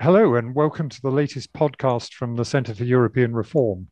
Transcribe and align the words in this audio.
Hello, 0.00 0.34
and 0.34 0.56
welcome 0.56 0.88
to 0.88 1.00
the 1.00 1.10
latest 1.10 1.52
podcast 1.52 2.14
from 2.14 2.34
the 2.34 2.44
Centre 2.44 2.74
for 2.74 2.82
European 2.82 3.32
Reform. 3.32 3.86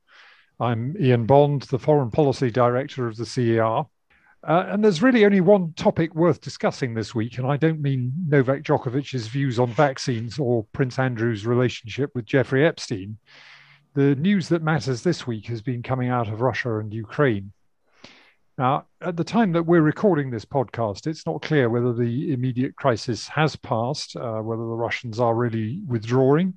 I'm 0.58 0.96
Ian 1.00 1.26
Bond, 1.26 1.62
the 1.62 1.78
Foreign 1.78 2.10
Policy 2.10 2.50
Director 2.50 3.06
of 3.06 3.16
the 3.16 3.24
CER. 3.24 3.62
Uh, 3.62 3.84
and 4.42 4.82
there's 4.82 5.00
really 5.00 5.24
only 5.24 5.40
one 5.40 5.72
topic 5.74 6.12
worth 6.16 6.40
discussing 6.40 6.92
this 6.92 7.14
week, 7.14 7.38
and 7.38 7.46
I 7.46 7.56
don't 7.56 7.80
mean 7.80 8.12
Novak 8.26 8.62
Djokovic's 8.62 9.28
views 9.28 9.60
on 9.60 9.68
vaccines 9.68 10.40
or 10.40 10.66
Prince 10.72 10.98
Andrew's 10.98 11.46
relationship 11.46 12.10
with 12.16 12.26
Jeffrey 12.26 12.66
Epstein. 12.66 13.16
The 13.94 14.16
news 14.16 14.48
that 14.48 14.62
matters 14.62 15.02
this 15.02 15.24
week 15.24 15.46
has 15.46 15.62
been 15.62 15.84
coming 15.84 16.08
out 16.08 16.26
of 16.26 16.40
Russia 16.40 16.78
and 16.78 16.92
Ukraine. 16.92 17.52
Now, 18.58 18.86
at 19.00 19.16
the 19.16 19.24
time 19.24 19.52
that 19.52 19.62
we're 19.62 19.80
recording 19.80 20.30
this 20.30 20.44
podcast, 20.44 21.06
it's 21.06 21.26
not 21.26 21.40
clear 21.40 21.70
whether 21.70 21.92
the 21.94 22.32
immediate 22.32 22.76
crisis 22.76 23.26
has 23.28 23.56
passed, 23.56 24.14
uh, 24.14 24.40
whether 24.40 24.62
the 24.62 24.76
Russians 24.76 25.18
are 25.18 25.34
really 25.34 25.80
withdrawing, 25.86 26.54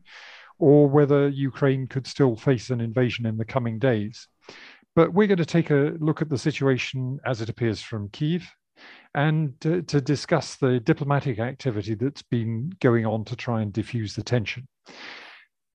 or 0.60 0.90
whether 0.90 1.30
Ukraine 1.30 1.88
could 1.88 2.06
still 2.06 2.36
face 2.36 2.70
an 2.70 2.82
invasion 2.82 3.26
in 3.26 3.38
the 3.38 3.46
coming 3.46 3.80
days. 3.80 4.28
But 4.94 5.14
we're 5.14 5.28
going 5.28 5.38
to 5.38 5.46
take 5.46 5.72
a 5.72 5.96
look 6.00 6.22
at 6.22 6.30
the 6.30 6.38
situation 6.38 7.20
as 7.26 7.42
it 7.42 7.50
appears 7.50 7.82
from 7.82 8.10
Kiev 8.10 8.46
and 9.14 9.60
to, 9.62 9.82
to 9.84 10.02
discuss 10.02 10.56
the 10.56 10.82
diplomatic 10.82 11.40
activity 11.40 11.96
that's 11.96 12.24
been 12.24 12.72
going 12.82 13.06
on 13.06 13.24
to 13.26 13.36
try 13.38 13.62
and 13.62 13.72
diffuse 13.72 14.16
the 14.16 14.24
tension. 14.24 14.68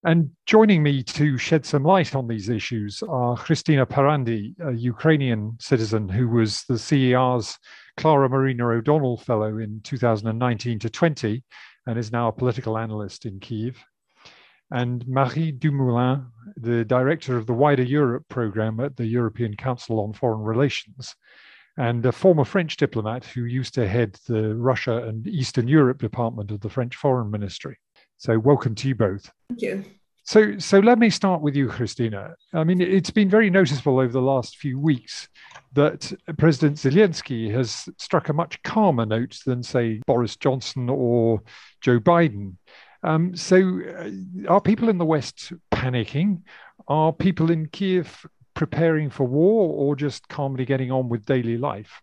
And 0.02 0.30
joining 0.46 0.82
me 0.82 1.02
to 1.02 1.36
shed 1.36 1.66
some 1.66 1.84
light 1.84 2.14
on 2.14 2.26
these 2.26 2.48
issues 2.48 3.02
are 3.06 3.36
Christina 3.36 3.84
Parandi, 3.84 4.54
a 4.60 4.72
Ukrainian 4.72 5.58
citizen 5.60 6.08
who 6.08 6.26
was 6.26 6.64
the 6.64 6.78
CER's 6.78 7.58
Clara 7.98 8.30
Marina 8.30 8.66
O'Donnell 8.68 9.18
Fellow 9.18 9.58
in 9.58 9.82
2019 9.84 10.78
to 10.78 10.88
20 10.88 11.44
and 11.86 11.98
is 11.98 12.12
now 12.12 12.28
a 12.28 12.32
political 12.32 12.78
analyst 12.78 13.26
in 13.26 13.40
Kiev. 13.40 13.84
And 14.70 15.06
Marie 15.06 15.52
Dumoulin, 15.52 16.26
the 16.56 16.82
director 16.86 17.36
of 17.36 17.46
the 17.46 17.52
Wider 17.52 17.82
Europe 17.82 18.24
program 18.30 18.80
at 18.80 18.96
the 18.96 19.06
European 19.06 19.54
Council 19.54 20.00
on 20.00 20.14
Foreign 20.14 20.40
Relations, 20.40 21.14
and 21.76 22.06
a 22.06 22.12
former 22.12 22.44
French 22.44 22.78
diplomat 22.78 23.24
who 23.26 23.44
used 23.44 23.74
to 23.74 23.86
head 23.86 24.16
the 24.28 24.54
Russia 24.54 25.08
and 25.08 25.26
Eastern 25.26 25.68
Europe 25.68 25.98
department 25.98 26.50
of 26.50 26.60
the 26.60 26.70
French 26.70 26.96
Foreign 26.96 27.30
Ministry. 27.30 27.76
So, 28.20 28.38
welcome 28.38 28.74
to 28.74 28.86
you 28.86 28.94
both. 28.94 29.32
Thank 29.48 29.62
you. 29.62 29.84
So, 30.24 30.58
so 30.58 30.78
let 30.78 30.98
me 30.98 31.08
start 31.08 31.40
with 31.40 31.56
you, 31.56 31.68
Christina. 31.68 32.34
I 32.52 32.64
mean, 32.64 32.82
it's 32.82 33.08
been 33.08 33.30
very 33.30 33.48
noticeable 33.48 33.98
over 33.98 34.12
the 34.12 34.20
last 34.20 34.58
few 34.58 34.78
weeks 34.78 35.26
that 35.72 36.12
President 36.36 36.76
Zelensky 36.76 37.50
has 37.50 37.88
struck 37.96 38.28
a 38.28 38.34
much 38.34 38.62
calmer 38.62 39.06
note 39.06 39.38
than, 39.46 39.62
say, 39.62 40.02
Boris 40.06 40.36
Johnson 40.36 40.90
or 40.90 41.40
Joe 41.80 41.98
Biden. 41.98 42.56
Um, 43.02 43.34
so, 43.34 43.80
uh, 43.88 44.10
are 44.52 44.60
people 44.60 44.90
in 44.90 44.98
the 44.98 45.06
West 45.06 45.54
panicking? 45.72 46.42
Are 46.88 47.14
people 47.14 47.50
in 47.50 47.68
Kiev 47.68 48.26
preparing 48.52 49.08
for 49.08 49.24
war 49.24 49.72
or 49.72 49.96
just 49.96 50.28
calmly 50.28 50.66
getting 50.66 50.92
on 50.92 51.08
with 51.08 51.24
daily 51.24 51.56
life? 51.56 52.02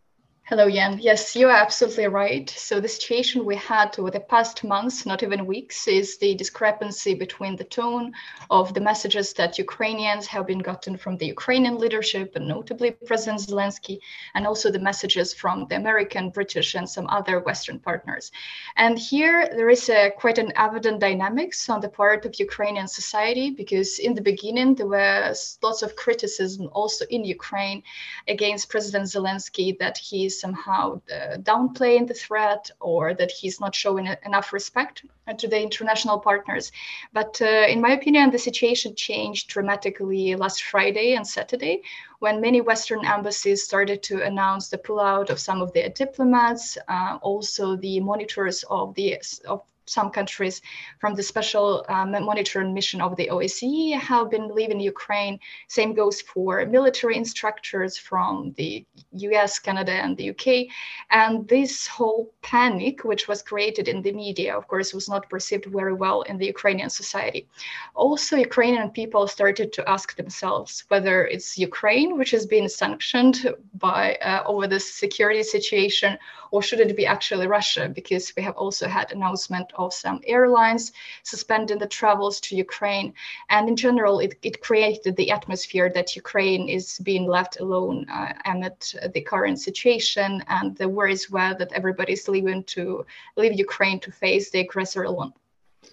Hello, 0.50 0.70
Jan. 0.70 0.98
Yes, 1.02 1.36
you 1.36 1.50
are 1.50 1.58
absolutely 1.58 2.08
right. 2.08 2.50
So 2.50 2.80
the 2.80 2.88
situation 2.88 3.44
we 3.44 3.58
had 3.58 4.00
over 4.00 4.10
the 4.10 4.22
past 4.22 4.64
months, 4.64 5.06
not 5.06 5.22
even 5.22 5.46
weeks, 5.46 5.90
is 5.90 6.18
the 6.20 6.36
discrepancy 6.36 7.16
between 7.16 7.58
the 7.58 7.66
tone 7.66 8.14
of 8.50 8.74
the 8.74 8.80
messages 8.80 9.34
that 9.34 9.58
Ukrainians 9.58 10.26
have 10.28 10.48
been 10.48 10.60
gotten 10.60 10.96
from 10.96 11.18
the 11.18 11.26
Ukrainian 11.26 11.78
leadership, 11.78 12.38
and 12.38 12.48
notably 12.48 12.92
President 12.92 13.42
Zelensky, 13.42 14.00
and 14.36 14.48
also 14.48 14.72
the 14.72 14.80
messages 14.80 15.34
from 15.34 15.68
the 15.68 15.76
American, 15.76 16.30
British, 16.30 16.76
and 16.76 16.88
some 16.88 17.08
other 17.10 17.42
Western 17.42 17.78
partners. 17.78 18.32
And 18.78 18.98
here 18.98 19.50
there 19.54 19.70
is 19.70 19.90
a 19.90 20.12
quite 20.12 20.38
an 20.38 20.54
evident 20.56 21.02
dynamics 21.02 21.70
on 21.70 21.82
the 21.82 21.90
part 21.90 22.26
of 22.26 22.40
Ukrainian 22.40 22.88
society, 22.88 23.50
because 23.50 24.00
in 24.00 24.14
the 24.14 24.22
beginning 24.22 24.76
there 24.76 24.88
was 24.88 25.58
lots 25.62 25.82
of 25.82 25.98
criticism 25.98 26.70
also 26.72 27.04
in 27.10 27.26
Ukraine 27.26 27.84
against 28.30 28.70
President 28.70 29.08
Zelensky 29.08 29.78
that 29.80 29.98
he's 29.98 30.37
somehow 30.40 31.02
uh, 31.12 31.38
downplaying 31.38 32.08
the 32.08 32.14
threat 32.14 32.70
or 32.80 33.14
that 33.14 33.32
he's 33.32 33.60
not 33.60 33.76
showing 33.76 34.08
enough 34.26 34.54
respect 34.54 35.04
to 35.38 35.48
the 35.48 35.62
international 35.62 36.20
partners. 36.20 36.72
But 37.14 37.42
uh, 37.42 37.66
in 37.68 37.82
my 37.82 37.92
opinion, 37.92 38.32
the 38.32 38.40
situation 38.40 38.96
changed 38.96 39.50
dramatically 39.50 40.36
last 40.36 40.64
Friday 40.64 41.16
and 41.16 41.28
Saturday 41.28 41.82
when 42.20 42.42
many 42.42 42.62
Western 42.62 43.06
embassies 43.06 43.64
started 43.64 44.02
to 44.04 44.24
announce 44.24 44.70
the 44.70 44.78
pullout 44.78 45.30
of 45.30 45.40
some 45.40 45.62
of 45.62 45.72
their 45.74 45.90
diplomats, 45.90 46.78
uh, 46.88 47.18
also 47.22 47.76
the 47.76 48.00
monitors 48.00 48.64
of 48.70 48.96
the 48.96 49.18
of 49.48 49.62
some 49.90 50.10
countries 50.10 50.62
from 51.00 51.16
the 51.16 51.24
special 51.24 51.86
um, 51.90 52.12
monitoring 52.12 52.74
mission 52.74 53.02
of 53.02 53.16
the 53.16 53.30
OSCE 53.30 54.00
have 54.00 54.30
been 54.30 54.50
leaving 54.54 54.80
Ukraine. 54.80 55.40
Same 55.68 55.94
goes 55.94 56.22
for 56.22 56.66
military 56.66 57.16
instructors 57.16 57.98
from 57.98 58.54
the 58.58 58.86
US, 59.12 59.60
Canada, 59.60 59.94
and 59.94 60.16
the 60.18 60.30
UK. 60.32 60.68
And 61.12 61.48
this 61.48 61.88
whole 61.88 62.34
panic, 62.42 63.04
which 63.04 63.28
was 63.28 63.42
created 63.42 63.88
in 63.88 64.02
the 64.02 64.12
media, 64.12 64.56
of 64.56 64.68
course, 64.68 64.94
was 64.94 65.10
not 65.10 65.30
perceived 65.30 65.66
very 65.66 65.94
well 65.94 66.22
in 66.24 66.38
the 66.38 66.46
Ukrainian 66.46 66.90
society. 66.90 67.48
Also, 67.96 68.36
Ukrainian 68.36 68.90
people 68.92 69.28
started 69.28 69.74
to 69.74 69.90
ask 69.90 70.16
themselves 70.16 70.84
whether 70.90 71.26
it's 71.26 71.58
Ukraine, 71.58 72.18
which 72.18 72.32
has 72.32 72.46
been 72.46 72.70
sanctioned 72.70 73.54
by 73.76 74.16
uh, 74.16 74.44
over 74.46 74.68
this 74.68 74.94
security 74.94 75.44
situation, 75.44 76.18
or 76.52 76.62
should 76.62 76.80
it 76.80 76.96
be 76.96 77.06
actually 77.06 77.48
Russia? 77.48 77.90
Because 77.90 78.34
we 78.36 78.44
have 78.44 78.56
also 78.56 78.88
had 78.88 79.12
announcement 79.12 79.72
of 79.76 79.94
some 79.94 80.22
airlines 80.26 80.92
suspending 81.24 81.80
the 81.80 81.88
travels 81.88 82.40
to 82.42 82.56
Ukraine. 82.56 83.14
And 83.50 83.68
in 83.70 83.76
general, 83.76 84.20
it, 84.20 84.36
it 84.42 84.62
created 84.62 85.16
the 85.16 85.32
atmosphere 85.32 85.90
that 85.94 86.16
Ukraine 86.16 86.70
is 86.70 87.00
being 87.00 87.28
left 87.28 87.60
alone 87.60 88.08
uh, 88.10 88.34
amid 88.46 88.76
the 89.14 89.22
current 89.22 89.60
situation. 89.60 90.44
And 90.48 90.76
the 90.78 90.90
worries 90.90 91.30
were 91.30 91.54
that 91.60 91.74
everybody's 91.74 92.28
leaving 92.28 92.64
to 92.76 93.06
leave 93.36 93.54
Ukraine 93.54 94.00
to 94.02 94.12
face 94.12 94.50
the 94.50 94.60
aggressor 94.60 95.04
alone. 95.04 95.34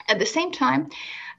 At 0.08 0.18
the 0.18 0.26
same 0.26 0.52
time, 0.52 0.90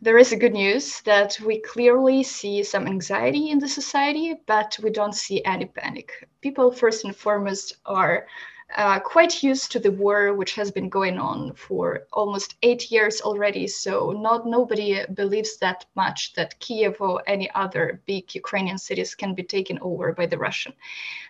there 0.02 0.18
is 0.18 0.32
a 0.32 0.38
good 0.38 0.54
news 0.54 1.02
that 1.02 1.40
we 1.40 1.60
clearly 1.60 2.24
see 2.24 2.64
some 2.64 2.88
anxiety 2.88 3.50
in 3.50 3.60
the 3.60 3.68
society, 3.68 4.36
but 4.46 4.78
we 4.84 4.90
don't 4.90 5.16
see 5.16 5.44
any 5.46 5.66
panic. 5.66 6.28
People, 6.42 6.72
first 6.72 7.06
and 7.06 7.16
foremost, 7.16 7.78
are 7.86 8.28
uh, 8.74 9.00
quite 9.00 9.44
used 9.44 9.72
to 9.72 9.80
the 9.80 9.92
war, 9.92 10.34
which 10.34 10.56
has 10.56 10.72
been 10.72 10.90
going 10.90 11.20
on 11.20 11.54
for 11.54 12.08
almost 12.12 12.56
eight 12.64 12.92
years 12.92 13.22
already. 13.22 13.68
So 13.68 14.12
not 14.12 14.48
nobody 14.48 15.04
believes 15.14 15.58
that 15.58 15.86
much 15.96 16.34
that 16.34 16.60
Kiev 16.60 17.00
or 17.00 17.22
any 17.28 17.50
other 17.52 18.02
big 18.08 18.34
Ukrainian 18.34 18.78
cities 18.78 19.14
can 19.14 19.36
be 19.36 19.44
taken 19.44 19.78
over 19.82 20.14
by 20.14 20.26
the 20.26 20.38
Russian. 20.38 20.74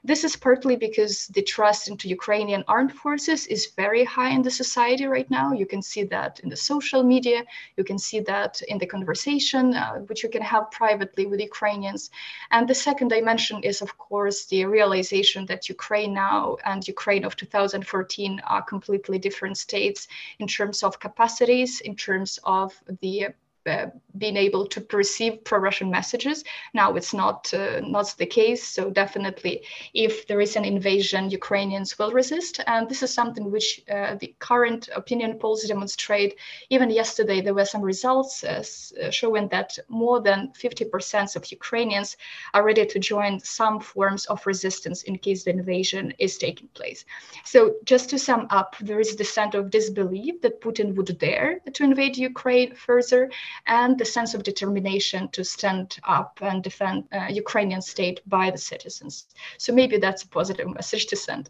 This 0.04 0.24
is 0.24 0.36
partly 0.36 0.76
because 0.76 1.28
the 1.28 1.42
trust 1.42 1.88
into 1.90 2.08
Ukrainian 2.08 2.64
armed 2.68 2.94
forces 2.94 3.48
is 3.48 3.74
very 3.76 4.06
high 4.06 4.30
in 4.30 4.42
the 4.42 4.52
society 4.52 5.06
right 5.06 5.30
now. 5.30 5.52
You 5.52 5.66
can 5.66 5.82
see 5.82 6.04
that 6.04 6.40
in 6.40 6.50
the 6.50 6.56
social 6.56 7.04
media. 7.04 7.44
You 7.76 7.84
can 7.84 8.00
see 8.00 8.22
that 8.22 8.62
in 8.68 8.78
the 8.78 8.86
conversation, 8.86 9.74
uh, 9.74 9.96
which 10.08 10.24
you 10.24 10.30
can 10.30 10.42
have 10.42 10.72
privately 10.72 11.26
with 11.26 11.42
Ukrainians. 11.42 12.12
And 12.52 12.68
the 12.68 12.76
second 12.76 13.10
dimension 13.10 13.62
is, 13.64 13.82
of 13.82 13.98
course, 13.98 14.46
the 14.46 14.66
realization 14.66 15.46
that 15.48 15.70
Ukraine 15.70 16.14
now 16.14 16.58
and 16.66 16.88
Ukraine 16.88 17.25
of 17.26 17.36
2014 17.36 18.42
are 18.48 18.62
completely 18.62 19.20
different 19.20 19.58
states 19.58 20.08
in 20.40 20.48
terms 20.48 20.84
of 20.84 21.00
capacities, 21.00 21.82
in 21.82 21.96
terms 21.96 22.40
of 22.44 22.74
the 23.02 23.28
uh, 23.66 23.88
being 24.18 24.38
able 24.38 24.66
to 24.68 24.82
perceive 24.82 25.44
pro-Russian 25.44 25.90
messages. 25.90 26.44
Now 26.74 26.96
it's 26.96 27.14
not 27.14 27.54
uh, 27.54 27.82
not 27.82 28.16
the 28.18 28.26
case. 28.26 28.64
So 28.64 28.90
definitely, 28.90 29.64
if 29.94 30.28
there 30.28 30.42
is 30.42 30.56
an 30.56 30.66
invasion, 30.66 31.30
Ukrainians 31.30 31.98
will 31.98 32.12
resist, 32.12 32.62
and 32.68 32.90
this 32.90 33.04
is 33.04 33.14
something 33.14 33.52
which 33.52 33.84
uh, 33.90 34.16
the 34.16 34.34
current 34.40 34.90
opinion 34.96 35.40
polls 35.40 35.64
demonstrate. 35.64 36.36
Even 36.70 36.90
yesterday, 36.90 37.42
there 37.42 37.54
were 37.54 37.66
some 37.66 37.82
results 37.82 38.44
uh, 38.44 38.64
uh, 39.02 39.10
showing 39.10 39.48
that 39.50 39.78
more 39.90 40.22
than 40.22 40.52
50% 40.58 41.36
of 41.36 41.52
Ukrainians 41.52 42.18
are 42.54 42.64
ready 42.64 42.86
to 42.86 43.00
join 43.00 43.40
some 43.40 43.80
forms 43.80 44.26
of 44.26 44.46
resistance 44.46 45.04
in 45.04 45.18
case 45.18 45.44
the 45.44 45.52
invasion 45.52 46.14
is 46.20 46.38
taking 46.38 46.68
place. 46.70 47.06
So 47.44 47.76
just 47.86 48.10
to 48.12 48.20
sum 48.20 48.48
up, 48.50 48.76
there 48.82 49.00
is 49.00 49.16
the 49.16 49.24
sense 49.24 49.56
of 49.56 49.70
disbelief 49.70 50.42
that 50.42 50.62
Putin 50.62 50.96
would 50.96 51.18
dare 51.18 51.60
to 51.74 51.84
invade 51.84 52.18
Ukraine 52.18 52.76
further 52.76 53.30
and 53.66 53.98
the 53.98 54.05
sense 54.06 54.34
of 54.34 54.44
determination 54.44 55.30
to 55.30 55.44
stand 55.44 55.98
up 56.04 56.40
and 56.42 56.64
defend 56.64 57.06
uh, 57.12 57.28
Ukrainian 57.30 57.82
state 57.82 58.22
by 58.26 58.52
the 58.52 58.58
citizens. 58.58 59.28
So 59.58 59.74
maybe 59.74 59.98
that's 59.98 60.24
a 60.24 60.28
positive 60.28 60.68
message 60.74 61.06
to 61.08 61.16
send. 61.16 61.50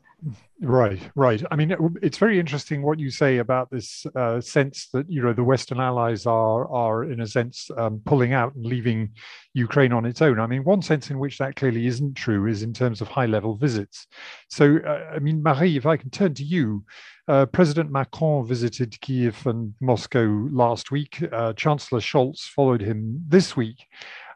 Right, 0.61 1.01
right. 1.15 1.43
I 1.51 1.57
mean, 1.57 1.75
it's 2.01 2.17
very 2.17 2.39
interesting 2.39 2.81
what 2.81 2.97
you 2.97 3.09
say 3.11 3.39
about 3.39 3.69
this 3.69 4.05
uh, 4.15 4.39
sense 4.39 4.87
that 4.93 5.09
you 5.11 5.21
know 5.21 5.33
the 5.33 5.43
Western 5.43 5.81
allies 5.81 6.25
are 6.25 6.71
are 6.71 7.03
in 7.03 7.19
a 7.19 7.27
sense 7.27 7.69
um, 7.77 8.01
pulling 8.05 8.31
out 8.31 8.55
and 8.55 8.65
leaving 8.65 9.09
Ukraine 9.53 9.91
on 9.91 10.05
its 10.05 10.21
own. 10.21 10.39
I 10.39 10.47
mean, 10.47 10.63
one 10.63 10.81
sense 10.81 11.09
in 11.09 11.19
which 11.19 11.39
that 11.39 11.57
clearly 11.57 11.87
isn't 11.87 12.13
true 12.15 12.47
is 12.47 12.63
in 12.63 12.71
terms 12.71 13.01
of 13.01 13.09
high 13.09 13.25
level 13.25 13.57
visits. 13.57 14.07
So, 14.49 14.77
uh, 14.77 15.11
I 15.13 15.19
mean, 15.19 15.43
Marie, 15.43 15.75
if 15.75 15.85
I 15.85 15.97
can 15.97 16.09
turn 16.09 16.33
to 16.35 16.43
you, 16.43 16.85
uh, 17.27 17.47
President 17.47 17.91
Macron 17.91 18.47
visited 18.47 18.99
Kiev 19.01 19.45
and 19.45 19.73
Moscow 19.81 20.47
last 20.51 20.89
week. 20.89 21.21
Uh, 21.33 21.51
Chancellor 21.51 21.99
Scholz 21.99 22.43
followed 22.43 22.81
him 22.81 23.21
this 23.27 23.57
week. 23.57 23.85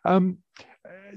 Um, 0.03 0.39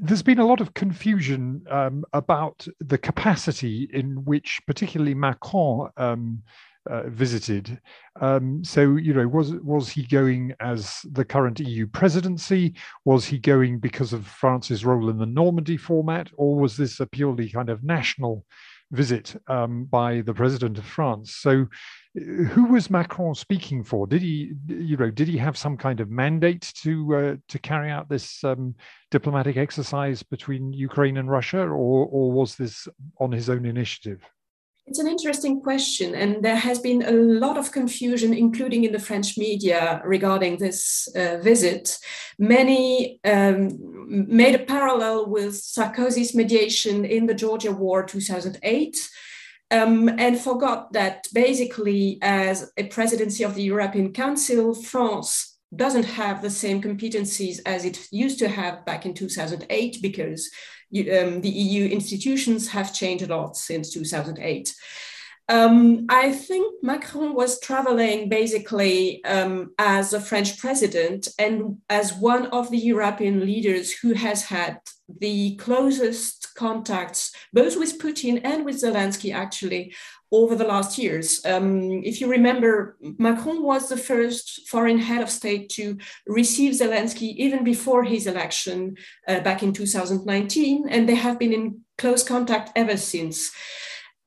there's 0.01 0.23
been 0.23 0.39
a 0.39 0.47
lot 0.47 0.61
of 0.61 0.75
confusion 0.75 1.65
um, 1.71 2.05
about 2.13 2.67
the 2.81 2.99
capacity 2.99 3.89
in 3.93 4.25
which, 4.25 4.61
particularly 4.67 5.15
Macron, 5.15 5.91
um, 5.97 6.43
uh, 6.91 7.05
visited. 7.09 7.81
Um, 8.21 8.65
so, 8.65 8.97
you 8.97 9.15
know, 9.15 9.29
was 9.29 9.55
was 9.57 9.89
he 9.89 10.05
going 10.05 10.53
as 10.61 11.03
the 11.13 11.25
current 11.25 11.61
EU 11.61 11.87
presidency? 11.87 12.75
Was 13.05 13.25
he 13.25 13.39
going 13.39 13.79
because 13.79 14.13
of 14.13 14.27
France's 14.27 14.85
role 14.85 15.09
in 15.09 15.19
the 15.19 15.27
Normandy 15.27 15.77
format, 15.77 16.31
or 16.37 16.57
was 16.57 16.77
this 16.77 16.99
a 16.99 17.07
purely 17.07 17.51
kind 17.51 17.69
of 17.69 17.85
national 17.85 18.45
visit 18.93 19.35
um, 19.49 19.85
by 19.85 20.21
the 20.21 20.33
president 20.33 20.79
of 20.79 20.85
France? 20.85 21.35
So, 21.35 21.67
who 22.15 22.67
was 22.67 22.91
Macron 22.91 23.35
speaking 23.35 23.83
for? 23.83 24.07
Did 24.07 24.23
he, 24.23 24.53
you 24.69 24.97
know, 24.97 25.11
did 25.11 25.29
he 25.29 25.39
have 25.39 25.57
some 25.57 25.77
kind 25.77 26.01
of 26.01 26.11
mandate 26.11 26.73
to 26.83 27.17
uh, 27.17 27.37
to 27.49 27.59
carry 27.59 27.91
out 27.91 28.09
this 28.09 28.45
um, 28.45 28.75
diplomatic 29.11 29.57
exercise 29.57 30.23
between 30.23 30.73
Ukraine 30.73 31.17
and 31.17 31.31
Russia, 31.31 31.63
or 31.63 32.07
or 32.07 32.31
was 32.31 32.57
this 32.57 32.87
on 33.19 33.33
his 33.33 33.49
own 33.49 33.65
initiative? 33.65 34.23
It's 34.87 34.99
an 34.99 35.07
interesting 35.07 35.61
question, 35.61 36.15
and 36.15 36.43
there 36.45 36.57
has 36.57 36.79
been 36.81 37.03
a 37.03 37.13
lot 37.13 37.57
of 37.57 37.71
confusion, 37.71 38.35
including 38.35 38.85
in 38.85 38.93
the 38.93 38.99
French 38.99 39.39
media, 39.39 40.03
regarding 40.05 40.59
this 40.59 41.09
uh, 41.17 41.39
visit. 41.39 41.99
Many 42.39 43.21
um, 43.25 43.79
made 44.29 44.57
a 44.57 44.65
parallel 44.65 45.31
with 45.31 45.55
Sarkozy's 45.55 46.35
mediation 46.35 47.05
in 47.05 47.27
the 47.27 47.35
Georgia 47.35 47.73
War 47.73 48.03
2008 48.03 48.97
um, 49.73 50.11
and 50.19 50.39
forgot 50.39 50.93
that 50.93 51.27
basically, 51.33 52.19
as 52.21 52.71
a 52.77 52.89
presidency 52.89 53.43
of 53.43 53.55
the 53.55 53.63
European 53.63 54.13
Council, 54.13 54.75
France 54.75 55.57
doesn't 55.75 56.05
have 56.05 56.43
the 56.43 56.51
same 56.51 56.83
competencies 56.83 57.59
as 57.65 57.87
it 57.87 58.07
used 58.11 58.39
to 58.41 58.49
have 58.49 58.85
back 58.85 59.07
in 59.07 59.15
2008 59.15 60.03
because 60.03 60.51
um, 60.93 61.41
the 61.41 61.49
EU 61.49 61.89
institutions 61.89 62.69
have 62.69 62.95
changed 62.95 63.25
a 63.25 63.35
lot 63.35 63.57
since 63.57 63.93
2008. 63.93 64.75
Um, 65.49 66.07
I 66.09 66.33
think 66.33 66.83
Macron 66.83 67.35
was 67.35 67.61
traveling 67.61 68.29
basically 68.29 69.25
um, 69.25 69.73
as 69.79 70.13
a 70.13 70.21
French 70.21 70.59
president 70.59 71.29
and 71.39 71.79
as 71.91 72.15
one 72.15 72.47
of 72.47 72.71
the 72.71 72.79
European 72.79 73.41
leaders 73.45 73.93
who 73.93 74.15
has 74.15 74.45
had 74.45 74.79
the 75.19 75.57
closest 75.57 76.55
contacts, 76.55 77.35
both 77.53 77.77
with 77.77 78.01
Putin 78.01 78.41
and 78.45 78.65
with 78.65 78.77
Zelensky, 78.77 79.35
actually, 79.35 79.95
over 80.33 80.57
the 80.57 80.65
last 80.65 80.99
years. 80.99 81.45
Um, 81.45 82.03
if 82.03 82.21
you 82.21 82.29
remember, 82.29 82.97
Macron 83.19 83.63
was 83.63 83.89
the 83.89 83.97
first 83.97 84.69
foreign 84.69 84.99
head 84.99 85.23
of 85.23 85.31
state 85.31 85.69
to 85.71 85.99
receive 86.27 86.73
Zelensky 86.73 87.35
even 87.37 87.63
before 87.63 88.03
his 88.03 88.27
election 88.27 88.97
uh, 89.29 89.41
back 89.41 89.63
in 89.63 89.73
2019, 89.73 90.89
and 90.89 91.09
they 91.09 91.15
have 91.15 91.39
been 91.39 91.53
in 91.53 91.81
close 91.99 92.25
contact 92.25 92.71
ever 92.75 92.97
since. 92.97 93.53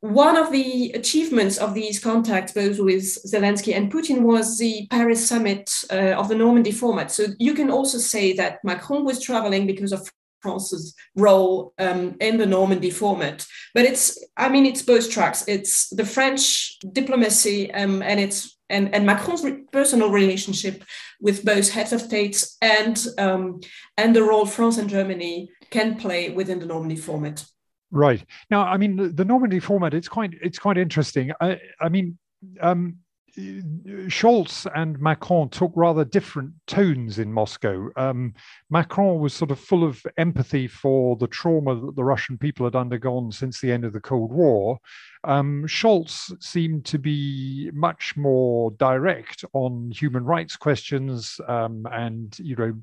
One 0.01 0.37
of 0.37 0.51
the 0.51 0.91
achievements 0.93 1.57
of 1.57 1.73
these 1.73 1.99
contacts, 1.99 2.51
both 2.51 2.77
with 2.79 3.03
Zelensky 3.25 3.75
and 3.75 3.91
Putin, 3.91 4.21
was 4.21 4.59
the 4.59 4.87
Paris 4.91 5.27
summit 5.27 5.71
uh, 5.91 6.13
of 6.13 6.29
the 6.29 6.35
Normandy 6.35 6.71
format. 6.71 7.09
So 7.11 7.25
you 7.39 7.55
can 7.55 7.71
also 7.71 7.97
say 7.97 8.33
that 8.33 8.63
Macron 8.63 9.03
was 9.03 9.19
traveling 9.19 9.65
because 9.65 9.91
of 9.91 10.07
France's 10.45 10.93
role 11.15 11.73
um, 11.85 12.01
in 12.27 12.37
the 12.37 12.45
Normandy 12.45 12.91
format. 12.91 13.37
But 13.73 13.85
it's, 13.89 14.03
I 14.37 14.47
mean, 14.49 14.65
it's 14.65 14.83
both 14.93 15.09
tracks. 15.09 15.43
It's 15.47 15.89
the 15.99 16.05
French 16.05 16.77
diplomacy 16.99 17.73
um, 17.73 18.01
and 18.01 18.19
it's 18.19 18.39
and, 18.69 18.85
and 18.95 19.05
Macron's 19.05 19.43
re- 19.43 19.63
personal 19.71 20.09
relationship 20.21 20.83
with 21.21 21.45
both 21.45 21.69
heads 21.71 21.93
of 21.93 22.01
states 22.01 22.57
and 22.61 22.97
um, 23.17 23.59
and 23.97 24.15
the 24.15 24.23
role 24.23 24.45
France 24.45 24.77
and 24.79 24.89
Germany 24.89 25.49
can 25.69 25.97
play 25.97 26.29
within 26.39 26.59
the 26.59 26.65
Normandy 26.65 26.95
format. 26.95 27.45
Right 27.91 28.23
now, 28.49 28.61
I 28.73 28.77
mean, 28.77 28.95
the, 28.95 29.09
the 29.09 29.25
Normandy 29.25 29.59
format. 29.59 29.93
It's 29.93 30.09
quite 30.09 30.33
it's 30.41 30.59
quite 30.59 30.77
interesting. 30.77 31.31
I, 31.41 31.59
I 31.79 31.89
mean. 31.89 32.17
Um, 32.61 33.04
Scholz 33.37 34.65
and 34.75 34.99
Macron 34.99 35.49
took 35.49 35.71
rather 35.75 36.05
different 36.05 36.53
tones 36.67 37.19
in 37.19 37.31
Moscow. 37.31 37.89
Um, 37.95 38.33
Macron 38.69 39.19
was 39.19 39.33
sort 39.33 39.51
of 39.51 39.59
full 39.59 39.83
of 39.83 40.01
empathy 40.17 40.67
for 40.67 41.15
the 41.17 41.27
trauma 41.27 41.75
that 41.75 41.95
the 41.95 42.03
Russian 42.03 42.37
people 42.37 42.65
had 42.65 42.75
undergone 42.75 43.31
since 43.31 43.59
the 43.59 43.71
end 43.71 43.85
of 43.85 43.93
the 43.93 43.99
Cold 43.99 44.31
War. 44.31 44.79
Um, 45.25 45.63
Scholz 45.65 46.31
seemed 46.41 46.85
to 46.85 46.99
be 46.99 47.71
much 47.73 48.15
more 48.15 48.71
direct 48.71 49.43
on 49.53 49.91
human 49.91 50.23
rights 50.23 50.55
questions 50.55 51.39
um, 51.47 51.87
and, 51.91 52.37
you 52.39 52.55
know, 52.55 52.73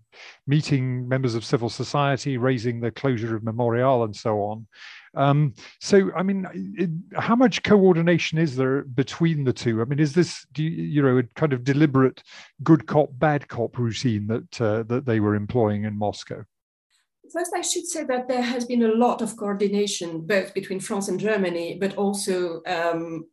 meeting 0.47 1.09
members 1.09 1.35
of 1.35 1.45
civil 1.45 1.69
society, 1.69 2.37
raising 2.37 2.81
the 2.81 2.91
closure 2.91 3.37
of 3.37 3.45
Memorial 3.45 4.05
and 4.05 4.15
so 4.15 4.43
on. 4.43 4.67
Um, 5.15 5.55
so, 5.81 6.11
I 6.17 6.23
mean, 6.23 6.47
it, 6.77 6.91
how 7.21 7.37
much 7.37 7.63
coordination 7.63 8.39
is 8.39 8.57
there 8.57 8.83
between 8.83 9.45
the 9.45 9.53
two? 9.53 9.81
I 9.81 9.85
mean, 9.85 9.99
is 9.99 10.15
this 10.15 10.47
you, 10.57 10.69
you, 10.69 11.03
know 11.03 11.19
a 11.19 11.23
kind 11.35 11.53
of 11.53 11.65
deliberate 11.65 12.23
good 12.63 12.87
cop 12.87 13.11
bad 13.19 13.47
cop 13.47 13.79
routine 13.79 14.27
that 14.29 14.61
uh, 14.61 14.83
that 14.85 15.05
they 15.05 15.21
were 15.21 15.35
employing 15.35 15.85
in 15.85 15.99
Moscow? 15.99 16.45
First, 17.33 17.53
I 17.55 17.63
should 17.63 17.87
say 17.87 18.05
that 18.05 18.29
there 18.29 18.43
has 18.43 18.67
been 18.67 18.83
a 18.83 18.95
lot 18.95 19.23
of 19.23 19.37
coordination 19.37 20.21
both 20.27 20.53
between 20.53 20.81
France 20.81 21.09
and 21.09 21.19
Germany, 21.19 21.79
but 21.81 21.97
also 21.97 22.63
um, 22.67 23.25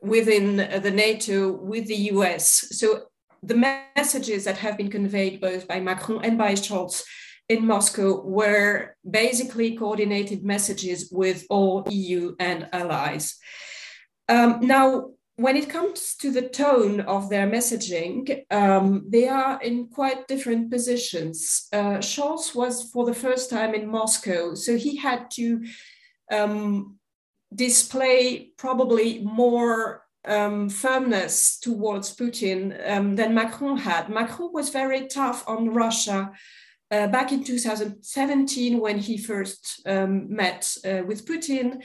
within 0.00 0.56
the 0.56 0.90
NATO 0.90 1.52
with 1.52 1.86
the 1.86 2.10
US. 2.12 2.46
So 2.78 3.06
the 3.42 3.54
messages 3.54 4.44
that 4.44 4.56
have 4.58 4.78
been 4.78 4.90
conveyed 4.90 5.40
both 5.40 5.68
by 5.68 5.80
Macron 5.80 6.24
and 6.24 6.38
by 6.38 6.52
Scholz 6.52 7.02
in 7.48 7.66
Moscow 7.66 8.22
were 8.22 8.96
basically 9.08 9.76
coordinated 9.76 10.44
messages 10.44 11.10
with 11.12 11.44
all 11.50 11.84
EU 11.90 12.34
and 12.38 12.68
allies. 12.72 13.36
Um, 14.28 14.60
now, 14.62 15.10
when 15.42 15.56
it 15.56 15.68
comes 15.68 16.14
to 16.14 16.30
the 16.30 16.48
tone 16.48 17.00
of 17.00 17.28
their 17.28 17.48
messaging, 17.48 18.44
um, 18.52 19.04
they 19.08 19.28
are 19.28 19.60
in 19.60 19.88
quite 19.88 20.28
different 20.28 20.70
positions. 20.70 21.66
Uh, 21.72 21.98
Scholz 21.98 22.54
was 22.54 22.90
for 22.90 23.04
the 23.04 23.14
first 23.14 23.50
time 23.50 23.74
in 23.74 23.90
Moscow, 23.90 24.54
so 24.54 24.76
he 24.76 24.96
had 24.96 25.30
to 25.32 25.64
um, 26.30 26.96
display 27.52 28.52
probably 28.56 29.18
more 29.24 30.04
um, 30.24 30.68
firmness 30.68 31.58
towards 31.58 32.14
Putin 32.14 32.78
um, 32.88 33.16
than 33.16 33.34
Macron 33.34 33.76
had. 33.76 34.08
Macron 34.08 34.52
was 34.52 34.68
very 34.68 35.08
tough 35.08 35.42
on 35.48 35.70
Russia 35.74 36.30
uh, 36.92 37.08
back 37.08 37.32
in 37.32 37.42
2017 37.42 38.78
when 38.78 38.98
he 38.98 39.18
first 39.18 39.82
um, 39.86 40.32
met 40.32 40.72
uh, 40.84 41.02
with 41.04 41.26
Putin. 41.26 41.82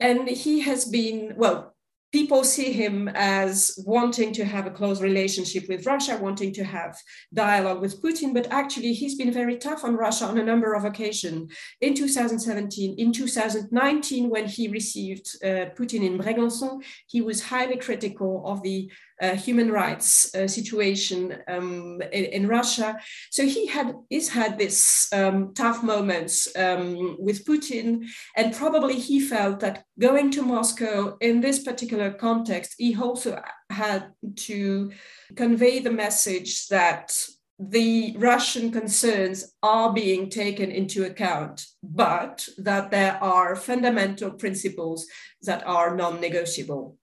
And 0.00 0.28
he 0.28 0.60
has 0.60 0.84
been, 0.84 1.34
well, 1.36 1.75
people 2.12 2.44
see 2.44 2.72
him 2.72 3.08
as 3.14 3.78
wanting 3.84 4.32
to 4.32 4.44
have 4.44 4.66
a 4.66 4.70
close 4.70 5.00
relationship 5.00 5.68
with 5.68 5.86
Russia, 5.86 6.18
wanting 6.20 6.52
to 6.54 6.64
have 6.64 6.96
dialogue 7.34 7.80
with 7.80 8.00
Putin, 8.02 8.32
but 8.32 8.46
actually 8.50 8.92
he's 8.92 9.16
been 9.16 9.32
very 9.32 9.56
tough 9.56 9.84
on 9.84 9.96
Russia 9.96 10.24
on 10.24 10.38
a 10.38 10.44
number 10.44 10.74
of 10.74 10.84
occasions. 10.84 11.52
In 11.80 11.94
2017, 11.94 12.94
in 12.98 13.12
2019, 13.12 14.30
when 14.30 14.46
he 14.46 14.68
received 14.68 15.26
uh, 15.42 15.66
Putin 15.76 16.04
in 16.04 16.18
Brégançon, 16.18 16.82
he 17.06 17.20
was 17.20 17.42
highly 17.42 17.76
critical 17.76 18.42
of 18.46 18.62
the 18.62 18.90
human 19.22 19.70
rights 19.70 20.34
uh, 20.34 20.46
situation 20.46 21.36
um, 21.48 22.02
in, 22.12 22.24
in, 22.24 22.46
Russia. 22.46 22.98
So 23.30 23.44
he 23.44 23.66
had 23.66 23.94
he's 24.10 24.28
had 24.28 24.58
this 24.58 25.08
um, 25.12 25.54
tough 25.54 25.82
moments 25.82 26.48
um, 26.56 27.16
with 27.18 27.44
Putin, 27.44 28.06
and 28.36 28.54
probably 28.54 28.98
he 28.98 29.20
felt 29.20 29.60
that 29.60 29.84
going 29.98 30.30
to 30.32 30.42
Moscow 30.42 31.16
in 31.20 31.40
this 31.40 31.62
particular 31.62 32.10
context, 32.10 32.74
he 32.78 32.94
also 32.96 33.42
had 33.70 34.12
to 34.36 34.92
convey 35.34 35.78
the 35.78 35.90
message 35.90 36.68
that 36.68 37.16
the 37.58 38.14
Russian 38.18 38.70
concerns 38.70 39.54
are 39.62 39.92
being 39.92 40.28
taken 40.28 40.70
into 40.70 41.04
account, 41.04 41.66
but 41.82 42.46
that 42.58 42.90
there 42.90 43.22
are 43.22 43.56
fundamental 43.56 44.30
principles 44.30 45.06
that 45.42 45.66
are 45.66 45.96
non 45.96 46.20
negotiable. 46.20 46.98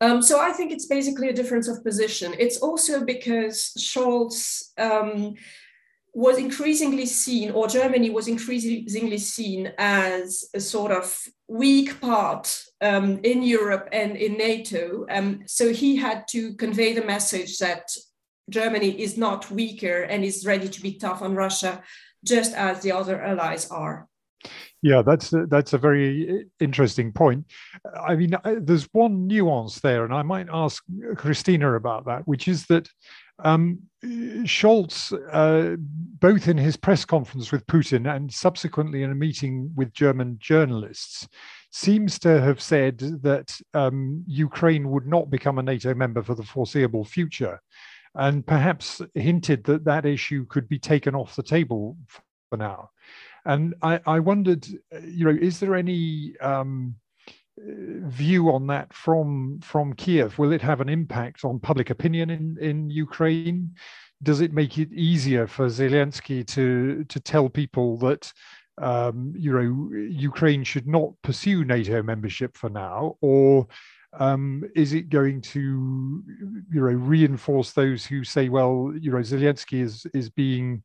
Um, 0.00 0.22
so 0.22 0.40
I 0.40 0.52
think 0.52 0.70
it's 0.70 0.86
basically 0.86 1.28
a 1.28 1.32
difference 1.32 1.68
of 1.68 1.82
position. 1.82 2.34
It's 2.38 2.58
also 2.58 3.04
because 3.04 3.72
Scholz 3.78 4.70
um, 4.78 5.34
was 6.14 6.38
increasingly 6.38 7.06
seen, 7.06 7.50
or 7.50 7.68
Germany 7.68 8.10
was 8.10 8.28
increasingly 8.28 9.18
seen 9.18 9.72
as 9.78 10.48
a 10.54 10.60
sort 10.60 10.92
of 10.92 11.16
weak 11.48 12.00
part 12.00 12.62
um, 12.80 13.18
in 13.22 13.42
Europe 13.42 13.88
and 13.92 14.16
in 14.16 14.34
NATO. 14.34 15.06
Um, 15.10 15.42
so 15.46 15.72
he 15.72 15.96
had 15.96 16.26
to 16.28 16.54
convey 16.54 16.94
the 16.94 17.04
message 17.04 17.58
that 17.58 17.90
Germany 18.50 19.00
is 19.00 19.16
not 19.16 19.50
weaker 19.50 20.02
and 20.02 20.24
is 20.24 20.46
ready 20.46 20.68
to 20.68 20.80
be 20.80 20.94
tough 20.94 21.22
on 21.22 21.34
Russia, 21.34 21.82
just 22.24 22.54
as 22.54 22.82
the 22.82 22.92
other 22.92 23.22
allies 23.22 23.70
are. 23.70 24.07
Yeah, 24.82 25.02
that's 25.02 25.32
a, 25.32 25.46
that's 25.46 25.72
a 25.72 25.78
very 25.78 26.46
interesting 26.60 27.12
point. 27.12 27.46
I 28.00 28.14
mean, 28.14 28.36
there's 28.60 28.88
one 28.92 29.26
nuance 29.26 29.80
there, 29.80 30.04
and 30.04 30.14
I 30.14 30.22
might 30.22 30.46
ask 30.52 30.84
Christina 31.16 31.74
about 31.74 32.06
that, 32.06 32.28
which 32.28 32.46
is 32.46 32.66
that 32.66 32.88
um, 33.44 33.80
Scholz, 34.04 35.12
uh, 35.32 35.76
both 35.78 36.46
in 36.46 36.56
his 36.56 36.76
press 36.76 37.04
conference 37.04 37.50
with 37.50 37.66
Putin 37.66 38.14
and 38.14 38.32
subsequently 38.32 39.02
in 39.02 39.10
a 39.10 39.16
meeting 39.16 39.72
with 39.76 39.92
German 39.92 40.36
journalists, 40.40 41.26
seems 41.72 42.18
to 42.20 42.40
have 42.40 42.60
said 42.60 42.98
that 43.22 43.60
um, 43.74 44.24
Ukraine 44.26 44.90
would 44.90 45.06
not 45.06 45.30
become 45.30 45.58
a 45.58 45.62
NATO 45.62 45.94
member 45.94 46.22
for 46.22 46.34
the 46.34 46.42
foreseeable 46.44 47.04
future, 47.04 47.60
and 48.14 48.46
perhaps 48.46 49.02
hinted 49.14 49.64
that 49.64 49.84
that 49.84 50.06
issue 50.06 50.46
could 50.46 50.68
be 50.68 50.78
taken 50.78 51.14
off 51.16 51.36
the 51.36 51.42
table 51.42 51.96
for 52.50 52.56
now. 52.56 52.90
And 53.48 53.74
I, 53.82 53.98
I 54.06 54.20
wondered, 54.20 54.66
you 54.66 55.24
know, 55.24 55.36
is 55.40 55.58
there 55.58 55.74
any 55.74 56.34
um, 56.40 56.94
view 57.56 58.50
on 58.50 58.66
that 58.68 58.92
from 58.92 59.58
from 59.62 59.94
Kiev? 59.94 60.38
Will 60.38 60.52
it 60.52 60.62
have 60.62 60.82
an 60.82 60.90
impact 60.90 61.44
on 61.44 61.58
public 61.58 61.88
opinion 61.88 62.28
in 62.30 62.58
in 62.60 62.90
Ukraine? 62.90 63.74
Does 64.22 64.42
it 64.42 64.52
make 64.52 64.76
it 64.78 64.92
easier 64.92 65.46
for 65.46 65.66
Zelensky 65.66 66.46
to 66.48 67.04
to 67.04 67.20
tell 67.20 67.48
people 67.48 67.96
that 67.98 68.30
um, 68.76 69.32
you 69.34 69.52
know 69.52 69.98
Ukraine 70.08 70.62
should 70.62 70.86
not 70.86 71.10
pursue 71.22 71.64
NATO 71.64 72.02
membership 72.02 72.54
for 72.54 72.68
now, 72.68 73.16
or 73.22 73.66
um, 74.18 74.64
is 74.74 74.92
it 74.92 75.08
going 75.08 75.40
to 75.40 76.22
you 76.70 76.80
know 76.80 76.86
reinforce 76.86 77.72
those 77.72 78.04
who 78.04 78.24
say, 78.24 78.50
well, 78.50 78.92
you 79.00 79.10
know, 79.10 79.18
Zelensky 79.18 79.80
is 79.82 80.06
is 80.12 80.28
being 80.28 80.82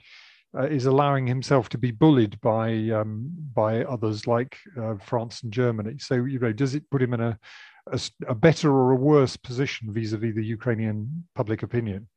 uh, 0.58 0.68
is 0.68 0.86
allowing 0.86 1.28
himself 1.28 1.70
to 1.70 1.78
be 1.78 1.92
bullied 1.92 2.40
by 2.42 2.74
um, 2.90 3.30
by 3.54 3.84
others 3.86 4.28
like 4.28 4.58
uh, 4.80 4.96
France 4.96 5.44
and 5.44 5.52
Germany. 5.52 5.96
So 6.00 6.16
you 6.16 6.40
know, 6.40 6.54
does 6.54 6.76
it 6.76 6.90
put 6.90 7.02
him 7.02 7.14
in 7.14 7.22
a 7.22 7.40
a, 7.92 8.00
a 8.28 8.36
better 8.36 8.72
or 8.72 8.92
a 8.92 8.96
worse 8.96 9.36
position 9.36 9.92
vis-a-vis 9.92 10.36
the 10.36 10.46
Ukrainian 10.46 11.26
public 11.36 11.64
opinion? 11.64 12.08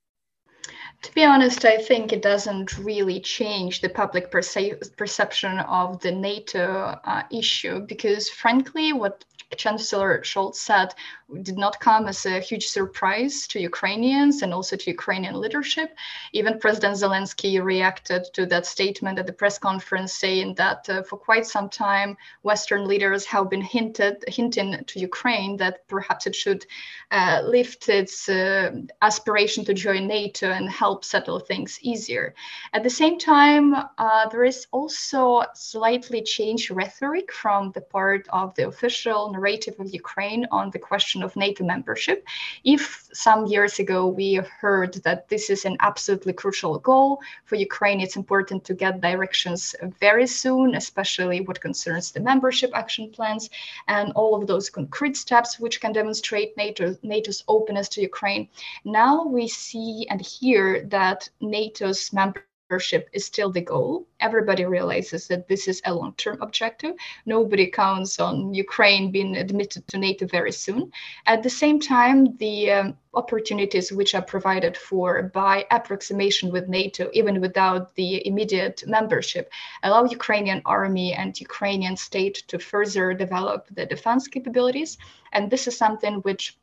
To 1.02 1.14
be 1.14 1.24
honest, 1.24 1.64
I 1.64 1.78
think 1.78 2.12
it 2.12 2.22
doesn't 2.22 2.78
really 2.78 3.20
change 3.20 3.80
the 3.80 3.88
public 3.88 4.30
perce- 4.30 4.96
perception 4.96 5.58
of 5.60 6.00
the 6.00 6.10
NATO 6.10 6.98
uh, 7.04 7.22
issue 7.30 7.80
because, 7.80 8.28
frankly, 8.28 8.92
what 8.92 9.24
Chancellor 9.56 10.20
Scholz 10.22 10.56
said 10.56 10.94
did 11.42 11.58
not 11.58 11.80
come 11.80 12.06
as 12.06 12.24
a 12.24 12.40
huge 12.40 12.66
surprise 12.66 13.46
to 13.48 13.60
Ukrainians 13.60 14.42
and 14.42 14.54
also 14.54 14.76
to 14.76 14.90
Ukrainian 14.90 15.40
leadership. 15.40 15.96
Even 16.32 16.58
President 16.58 16.96
Zelensky 16.96 17.62
reacted 17.62 18.26
to 18.34 18.46
that 18.46 18.66
statement 18.66 19.18
at 19.18 19.26
the 19.26 19.32
press 19.32 19.58
conference, 19.58 20.12
saying 20.12 20.54
that 20.54 20.88
uh, 20.88 21.02
for 21.02 21.16
quite 21.16 21.46
some 21.46 21.68
time, 21.68 22.16
Western 22.42 22.86
leaders 22.86 23.24
have 23.24 23.50
been 23.50 23.60
hinted 23.60 24.24
hinting 24.28 24.84
to 24.86 25.00
Ukraine 25.00 25.56
that 25.56 25.86
perhaps 25.88 26.26
it 26.26 26.34
should 26.34 26.64
uh, 27.10 27.42
lift 27.44 27.88
its 27.88 28.28
uh, 28.28 28.72
aspiration 29.02 29.64
to 29.64 29.74
join 29.74 30.06
NATO 30.06 30.50
and 30.50 30.70
help 30.70 31.04
settle 31.04 31.40
things 31.40 31.78
easier. 31.82 32.34
At 32.72 32.82
the 32.84 32.90
same 32.90 33.18
time, 33.18 33.74
uh, 33.74 34.28
there 34.30 34.44
is 34.44 34.66
also 34.70 35.42
slightly 35.54 36.22
changed 36.22 36.70
rhetoric 36.70 37.32
from 37.32 37.72
the 37.72 37.80
part 37.80 38.26
of 38.30 38.54
the 38.54 38.68
official 38.68 39.32
narrative 39.36 39.76
of 39.78 39.94
Ukraine 40.02 40.42
on 40.50 40.70
the 40.70 40.78
question 40.90 41.22
of 41.22 41.36
NATO 41.36 41.62
membership. 41.64 42.18
If 42.64 42.82
some 43.12 43.40
years 43.46 43.74
ago 43.84 43.98
we 44.20 44.28
heard 44.62 44.94
that 45.06 45.28
this 45.28 45.44
is 45.54 45.64
an 45.64 45.76
absolutely 45.88 46.32
crucial 46.32 46.78
goal 46.78 47.20
for 47.44 47.56
Ukraine, 47.56 48.00
it's 48.00 48.20
important 48.22 48.60
to 48.64 48.74
get 48.74 49.00
directions 49.08 49.74
very 50.06 50.26
soon, 50.26 50.74
especially 50.74 51.38
what 51.46 51.64
concerns 51.68 52.06
the 52.10 52.20
membership 52.30 52.70
action 52.74 53.06
plans 53.16 53.44
and 53.88 54.12
all 54.18 54.32
of 54.34 54.46
those 54.46 54.70
concrete 54.70 55.16
steps 55.16 55.60
which 55.62 55.80
can 55.82 55.92
demonstrate 55.92 56.56
NATO, 56.56 56.96
NATO's 57.02 57.44
openness 57.48 57.88
to 57.90 58.00
Ukraine. 58.10 58.48
Now 58.84 59.14
we 59.36 59.44
see 59.48 60.06
and 60.10 60.20
hear 60.20 60.84
that 60.96 61.28
NATO's 61.40 62.12
member 62.12 62.42
membership 62.68 63.08
is 63.12 63.24
still 63.24 63.50
the 63.52 63.60
goal. 63.60 64.06
Everybody 64.18 64.64
realizes 64.64 65.28
that 65.28 65.46
this 65.46 65.68
is 65.68 65.80
a 65.84 65.94
long 65.94 66.14
term 66.16 66.38
objective. 66.40 66.94
Nobody 67.24 67.66
counts 67.68 68.18
on 68.18 68.52
Ukraine 68.54 69.12
being 69.12 69.36
admitted 69.36 69.86
to 69.88 69.98
NATO 69.98 70.26
very 70.26 70.50
soon. 70.50 70.90
At 71.26 71.42
the 71.42 71.50
same 71.50 71.78
time, 71.78 72.36
the 72.38 72.72
um, 72.72 72.96
opportunities 73.14 73.92
which 73.92 74.14
are 74.16 74.22
provided 74.34 74.76
for 74.76 75.22
by 75.32 75.64
approximation 75.70 76.50
with 76.50 76.68
NATO, 76.68 77.08
even 77.12 77.40
without 77.40 77.94
the 77.94 78.26
immediate 78.26 78.82
membership, 78.86 79.52
allow 79.84 80.04
Ukrainian 80.04 80.60
army 80.64 81.12
and 81.12 81.40
Ukrainian 81.40 81.96
state 81.96 82.36
to 82.48 82.58
further 82.58 83.14
develop 83.14 83.60
the 83.70 83.86
defense 83.86 84.26
capabilities. 84.26 84.98
And 85.32 85.50
this 85.50 85.68
is 85.68 85.78
something 85.78 86.14
which 86.26 86.56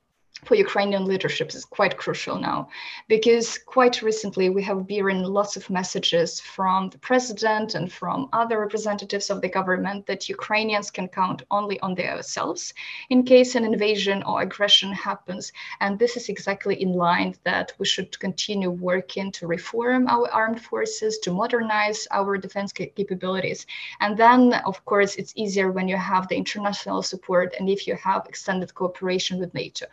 for 0.45 0.55
Ukrainian 0.55 1.05
leadership 1.05 1.53
is 1.55 1.63
quite 1.63 1.95
crucial 1.95 2.37
now 2.37 2.67
because 3.07 3.57
quite 3.57 4.01
recently 4.01 4.49
we 4.49 4.61
have 4.63 4.85
been 4.87 5.23
lots 5.23 5.55
of 5.55 5.69
messages 5.69 6.39
from 6.39 6.89
the 6.89 6.97
president 6.97 7.75
and 7.75 7.91
from 7.91 8.27
other 8.33 8.59
representatives 8.59 9.29
of 9.29 9.41
the 9.41 9.47
government 9.47 10.05
that 10.05 10.27
Ukrainians 10.29 10.91
can 10.91 11.07
count 11.07 11.43
only 11.49 11.79
on 11.79 11.95
themselves 11.95 12.73
in 13.09 13.23
case 13.23 13.55
an 13.55 13.63
invasion 13.63 14.21
or 14.23 14.41
aggression 14.41 14.91
happens. 14.91 15.51
And 15.79 15.97
this 15.97 16.17
is 16.17 16.27
exactly 16.29 16.81
in 16.81 16.91
line 16.91 17.35
that 17.43 17.71
we 17.77 17.85
should 17.85 18.19
continue 18.19 18.69
working 18.69 19.31
to 19.33 19.47
reform 19.47 20.07
our 20.07 20.29
armed 20.29 20.61
forces, 20.61 21.19
to 21.19 21.31
modernize 21.31 22.07
our 22.11 22.37
defense 22.37 22.73
capabilities. 22.73 23.65
And 24.01 24.17
then, 24.17 24.53
of 24.65 24.83
course, 24.85 25.15
it's 25.15 25.33
easier 25.35 25.71
when 25.71 25.87
you 25.87 25.97
have 25.97 26.27
the 26.27 26.35
international 26.35 27.01
support 27.01 27.55
and 27.57 27.69
if 27.69 27.87
you 27.87 27.95
have 27.95 28.25
extended 28.27 28.73
cooperation 28.73 29.39
with 29.39 29.53
NATO. 29.53 29.85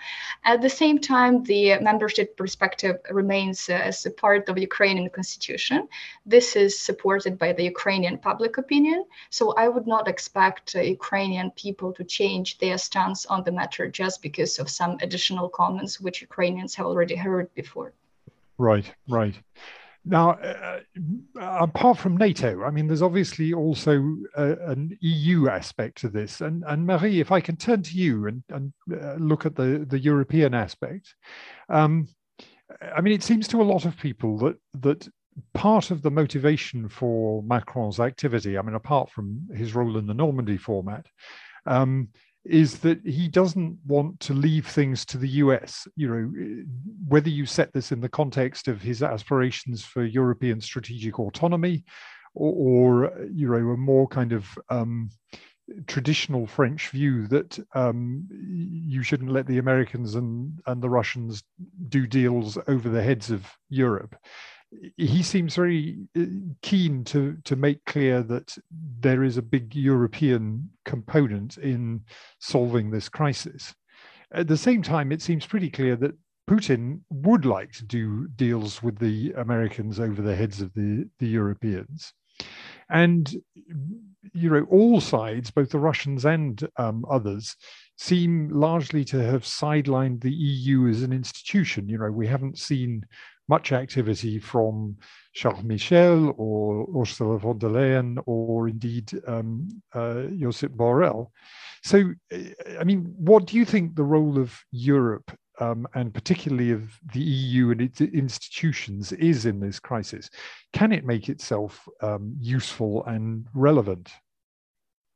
At 0.44 0.62
the 0.62 0.70
same 0.70 0.98
time, 0.98 1.42
the 1.44 1.78
membership 1.80 2.36
perspective 2.36 2.96
remains 3.10 3.68
uh, 3.68 3.74
as 3.74 4.06
a 4.06 4.10
part 4.10 4.48
of 4.48 4.58
Ukrainian 4.58 5.08
constitution. 5.10 5.88
This 6.26 6.56
is 6.56 6.80
supported 6.80 7.38
by 7.38 7.52
the 7.52 7.64
Ukrainian 7.64 8.18
public 8.18 8.58
opinion. 8.58 9.04
So 9.30 9.52
I 9.54 9.68
would 9.68 9.86
not 9.86 10.08
expect 10.08 10.74
uh, 10.74 10.80
Ukrainian 10.80 11.50
people 11.52 11.92
to 11.94 12.04
change 12.04 12.58
their 12.58 12.78
stance 12.78 13.26
on 13.26 13.44
the 13.44 13.52
matter 13.52 13.88
just 13.88 14.22
because 14.22 14.58
of 14.58 14.68
some 14.70 14.98
additional 15.02 15.48
comments 15.48 16.00
which 16.00 16.22
Ukrainians 16.22 16.74
have 16.74 16.86
already 16.86 17.16
heard 17.16 17.52
before. 17.54 17.92
Right, 18.58 18.92
right. 19.08 19.36
Now, 20.04 20.30
uh, 20.30 20.80
apart 21.36 21.98
from 21.98 22.16
NATO, 22.16 22.64
I 22.64 22.70
mean, 22.70 22.86
there's 22.86 23.02
obviously 23.02 23.52
also 23.52 24.16
a, 24.34 24.52
an 24.70 24.96
EU 25.00 25.48
aspect 25.48 25.98
to 25.98 26.08
this. 26.08 26.40
And, 26.40 26.64
and 26.66 26.86
Marie, 26.86 27.20
if 27.20 27.30
I 27.30 27.40
can 27.40 27.56
turn 27.56 27.82
to 27.82 27.96
you 27.96 28.26
and, 28.26 28.42
and 28.48 28.72
uh, 28.92 29.14
look 29.14 29.44
at 29.44 29.56
the, 29.56 29.84
the 29.88 29.98
European 29.98 30.54
aspect, 30.54 31.14
um, 31.68 32.08
I 32.94 33.00
mean, 33.00 33.12
it 33.12 33.22
seems 33.22 33.46
to 33.48 33.60
a 33.60 33.64
lot 33.64 33.84
of 33.84 33.96
people 33.96 34.38
that 34.38 34.56
that 34.80 35.08
part 35.54 35.90
of 35.90 36.02
the 36.02 36.10
motivation 36.10 36.88
for 36.88 37.42
Macron's 37.42 38.00
activity, 38.00 38.56
I 38.56 38.62
mean, 38.62 38.74
apart 38.74 39.10
from 39.10 39.48
his 39.54 39.74
role 39.74 39.96
in 39.96 40.06
the 40.06 40.14
Normandy 40.14 40.56
format, 40.56 41.06
um, 41.66 42.08
is 42.44 42.78
that 42.78 43.04
he 43.04 43.28
doesn't 43.28 43.78
want 43.86 44.18
to 44.20 44.34
leave 44.34 44.66
things 44.66 45.04
to 45.06 45.18
the 45.18 45.28
US. 45.28 45.86
You 45.96 46.08
know, 46.08 46.64
whether 47.06 47.28
you 47.28 47.46
set 47.46 47.72
this 47.72 47.92
in 47.92 48.00
the 48.00 48.08
context 48.08 48.68
of 48.68 48.80
his 48.80 49.02
aspirations 49.02 49.84
for 49.84 50.04
European 50.04 50.60
strategic 50.60 51.18
autonomy, 51.18 51.84
or, 52.34 53.04
or 53.04 53.12
you 53.32 53.48
know, 53.48 53.70
a 53.70 53.76
more 53.76 54.08
kind 54.08 54.32
of 54.32 54.46
um, 54.70 55.10
traditional 55.86 56.46
French 56.46 56.88
view 56.88 57.26
that 57.28 57.58
um, 57.74 58.26
you 58.30 59.02
shouldn't 59.02 59.32
let 59.32 59.46
the 59.46 59.58
Americans 59.58 60.14
and, 60.14 60.58
and 60.66 60.82
the 60.82 60.90
Russians 60.90 61.42
do 61.88 62.06
deals 62.06 62.58
over 62.66 62.88
the 62.88 63.02
heads 63.02 63.30
of 63.30 63.46
Europe 63.68 64.16
he 64.96 65.22
seems 65.22 65.54
very 65.56 65.98
uh, 66.18 66.24
keen 66.62 67.04
to 67.04 67.36
to 67.44 67.56
make 67.56 67.84
clear 67.86 68.22
that 68.22 68.56
there 69.00 69.24
is 69.24 69.36
a 69.36 69.42
big 69.42 69.74
European 69.74 70.70
component 70.84 71.58
in 71.58 72.02
solving 72.38 72.90
this 72.90 73.08
crisis. 73.08 73.74
At 74.32 74.46
the 74.46 74.56
same 74.56 74.82
time, 74.82 75.10
it 75.10 75.22
seems 75.22 75.46
pretty 75.46 75.70
clear 75.70 75.96
that 75.96 76.16
Putin 76.48 77.00
would 77.10 77.44
like 77.44 77.72
to 77.72 77.84
do 77.84 78.28
deals 78.36 78.82
with 78.82 78.98
the 78.98 79.32
Americans 79.36 79.98
over 79.98 80.22
the 80.22 80.34
heads 80.34 80.60
of 80.60 80.72
the, 80.74 81.08
the 81.18 81.26
Europeans. 81.26 82.12
And 82.88 83.32
you 84.32 84.50
know, 84.50 84.66
all 84.70 85.00
sides, 85.00 85.50
both 85.50 85.70
the 85.70 85.78
Russians 85.78 86.24
and 86.24 86.68
um, 86.76 87.04
others, 87.10 87.56
seem 87.96 88.48
largely 88.50 89.04
to 89.04 89.22
have 89.22 89.42
sidelined 89.42 90.22
the 90.22 90.32
EU 90.32 90.88
as 90.88 91.02
an 91.02 91.12
institution. 91.12 91.88
You 91.88 91.98
know, 91.98 92.10
we 92.10 92.26
haven't 92.26 92.58
seen 92.58 93.04
much 93.50 93.72
activity 93.72 94.38
from 94.38 94.96
Charles 95.34 95.64
Michel 95.64 96.34
or 96.38 96.86
Ursula 97.00 97.36
von 97.38 97.58
der 97.58 97.68
Leyen 97.68 98.18
or 98.24 98.68
indeed 98.68 99.12
um, 99.26 99.68
uh, 99.92 100.22
Josep 100.42 100.76
Borrell. 100.76 101.30
So, 101.82 102.14
I 102.80 102.84
mean, 102.84 103.12
what 103.16 103.46
do 103.46 103.56
you 103.56 103.64
think 103.64 103.96
the 103.96 104.04
role 104.04 104.38
of 104.38 104.50
Europe 104.70 105.28
um, 105.58 105.86
and 105.94 106.14
particularly 106.14 106.70
of 106.70 106.82
the 107.12 107.20
EU 107.20 107.70
and 107.70 107.80
its 107.80 108.00
institutions 108.00 109.12
is 109.12 109.46
in 109.46 109.58
this 109.60 109.80
crisis? 109.80 110.30
Can 110.72 110.92
it 110.92 111.04
make 111.04 111.28
itself 111.28 111.88
um, 112.02 112.36
useful 112.40 113.04
and 113.06 113.46
relevant? 113.52 114.10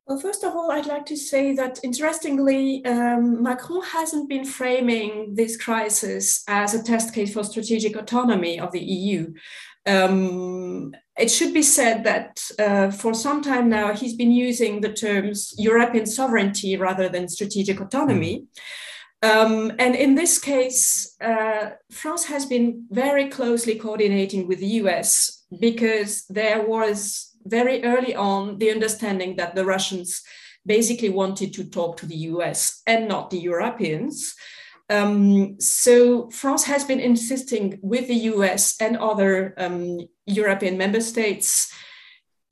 Well, 0.06 0.18
first 0.18 0.44
of 0.44 0.54
all, 0.54 0.70
I'd 0.70 0.84
like 0.84 1.06
to 1.06 1.16
say 1.16 1.54
that 1.54 1.80
interestingly, 1.82 2.84
um, 2.84 3.42
Macron 3.42 3.82
hasn't 3.82 4.28
been 4.28 4.44
framing 4.44 5.34
this 5.34 5.56
crisis 5.56 6.44
as 6.46 6.74
a 6.74 6.82
test 6.82 7.14
case 7.14 7.32
for 7.32 7.42
strategic 7.42 7.96
autonomy 7.96 8.60
of 8.60 8.70
the 8.72 8.84
EU. 8.84 9.32
Um, 9.86 10.94
it 11.16 11.30
should 11.30 11.54
be 11.54 11.62
said 11.62 12.04
that 12.04 12.42
uh, 12.58 12.90
for 12.90 13.14
some 13.14 13.40
time 13.40 13.70
now, 13.70 13.94
he's 13.94 14.14
been 14.14 14.30
using 14.30 14.82
the 14.82 14.92
terms 14.92 15.54
European 15.56 16.04
sovereignty 16.04 16.76
rather 16.76 17.08
than 17.08 17.26
strategic 17.26 17.80
autonomy. 17.80 18.44
Um, 19.22 19.72
and 19.78 19.94
in 19.94 20.16
this 20.16 20.38
case, 20.38 21.16
uh, 21.22 21.70
France 21.90 22.24
has 22.26 22.44
been 22.44 22.84
very 22.90 23.30
closely 23.30 23.76
coordinating 23.76 24.46
with 24.48 24.58
the 24.58 24.82
US 24.82 25.44
because 25.58 26.26
there 26.26 26.66
was 26.66 27.33
very 27.44 27.84
early 27.84 28.14
on 28.14 28.58
the 28.58 28.70
understanding 28.70 29.36
that 29.36 29.54
the 29.54 29.64
Russians 29.64 30.22
basically 30.66 31.10
wanted 31.10 31.52
to 31.54 31.64
talk 31.64 31.96
to 31.98 32.06
the 32.06 32.16
US 32.32 32.82
and 32.86 33.08
not 33.08 33.30
the 33.30 33.38
Europeans. 33.38 34.34
Um, 34.90 35.58
so 35.60 36.30
France 36.30 36.64
has 36.64 36.84
been 36.84 37.00
insisting 37.00 37.78
with 37.82 38.08
the 38.08 38.30
US 38.32 38.76
and 38.80 38.96
other 38.96 39.54
um, 39.58 40.00
European 40.26 40.76
member 40.78 41.00
states 41.00 41.72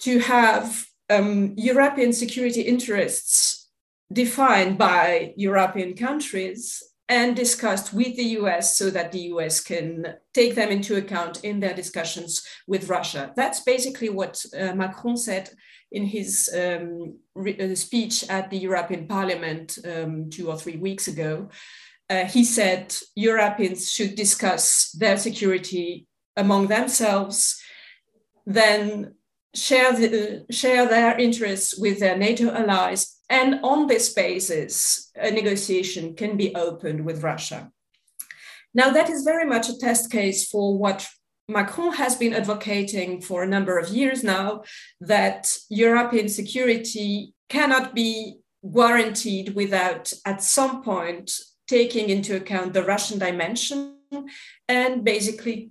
to 0.01 0.19
have 0.19 0.87
um, 1.11 1.55
European 1.57 2.13
security 2.13 2.63
interests 2.63 3.69
defined 4.13 4.79
by 4.79 5.33
European 5.37 5.95
countries 5.95 6.83
and 7.13 7.37
discussed 7.37 7.93
with 7.93 8.17
the 8.17 8.31
US 8.41 8.79
so 8.79 8.89
that 8.89 9.13
the 9.13 9.25
US 9.33 9.61
can 9.61 10.15
take 10.33 10.55
them 10.55 10.71
into 10.71 10.97
account 10.97 11.45
in 11.45 11.61
their 11.61 11.75
discussions 11.75 12.43
with 12.67 12.89
Russia. 12.89 13.33
That's 13.37 13.61
basically 13.61 14.09
what 14.09 14.43
uh, 14.59 14.75
Macron 14.75 15.19
said 15.19 15.51
in 15.91 16.05
his 16.07 16.49
um, 16.63 17.19
re- 17.35 17.61
uh, 17.61 17.75
speech 17.75 18.25
at 18.31 18.49
the 18.49 18.57
European 18.57 19.07
Parliament 19.07 19.79
um, 19.85 20.31
two 20.31 20.49
or 20.49 20.57
three 20.57 20.79
weeks 20.79 21.07
ago. 21.07 21.51
Uh, 22.09 22.25
he 22.25 22.45
said 22.45 22.97
Europeans 23.15 23.93
should 23.93 24.15
discuss 24.15 24.91
their 24.93 25.19
security 25.19 26.07
among 26.39 26.69
themselves, 26.69 27.61
then 28.47 29.15
share, 29.55 29.93
the, 29.93 30.47
share 30.51 30.89
their 30.89 31.19
interests 31.19 31.79
with 31.79 32.01
their 32.01 32.17
NATO 32.17 32.51
allies 32.51 33.19
and 33.33 33.61
on 33.63 33.87
this 33.87 34.13
basis, 34.13 35.11
a 35.17 35.31
negotiation 35.31 36.15
can 36.15 36.37
be 36.37 36.55
opened 36.55 37.07
with 37.07 37.23
Russia. 37.23 37.73
Now, 38.75 38.91
that 38.91 39.09
is 39.09 39.25
very 39.25 39.47
much 39.47 39.71
a 39.71 39.79
test 39.79 40.13
case 40.13 40.51
for 40.51 40.77
what 40.77 41.09
Macron 41.49 41.95
has 41.95 42.15
been 42.15 42.35
advocating 42.35 43.23
for 43.23 43.43
a 43.43 43.49
number 43.49 43.79
of 43.79 43.89
years 43.89 44.23
now 44.23 44.65
that 45.01 45.57
European 45.71 46.29
security 46.29 47.33
cannot 47.49 47.95
be 47.95 48.37
guaranteed 48.71 49.55
without, 49.55 50.13
at 50.27 50.43
some 50.43 50.83
point, 50.83 51.33
taking 51.67 52.11
into 52.11 52.37
account 52.37 52.75
the 52.75 52.85
Russian 52.85 53.19
dimension 53.19 53.97
and 54.69 55.05
basically 55.05 55.71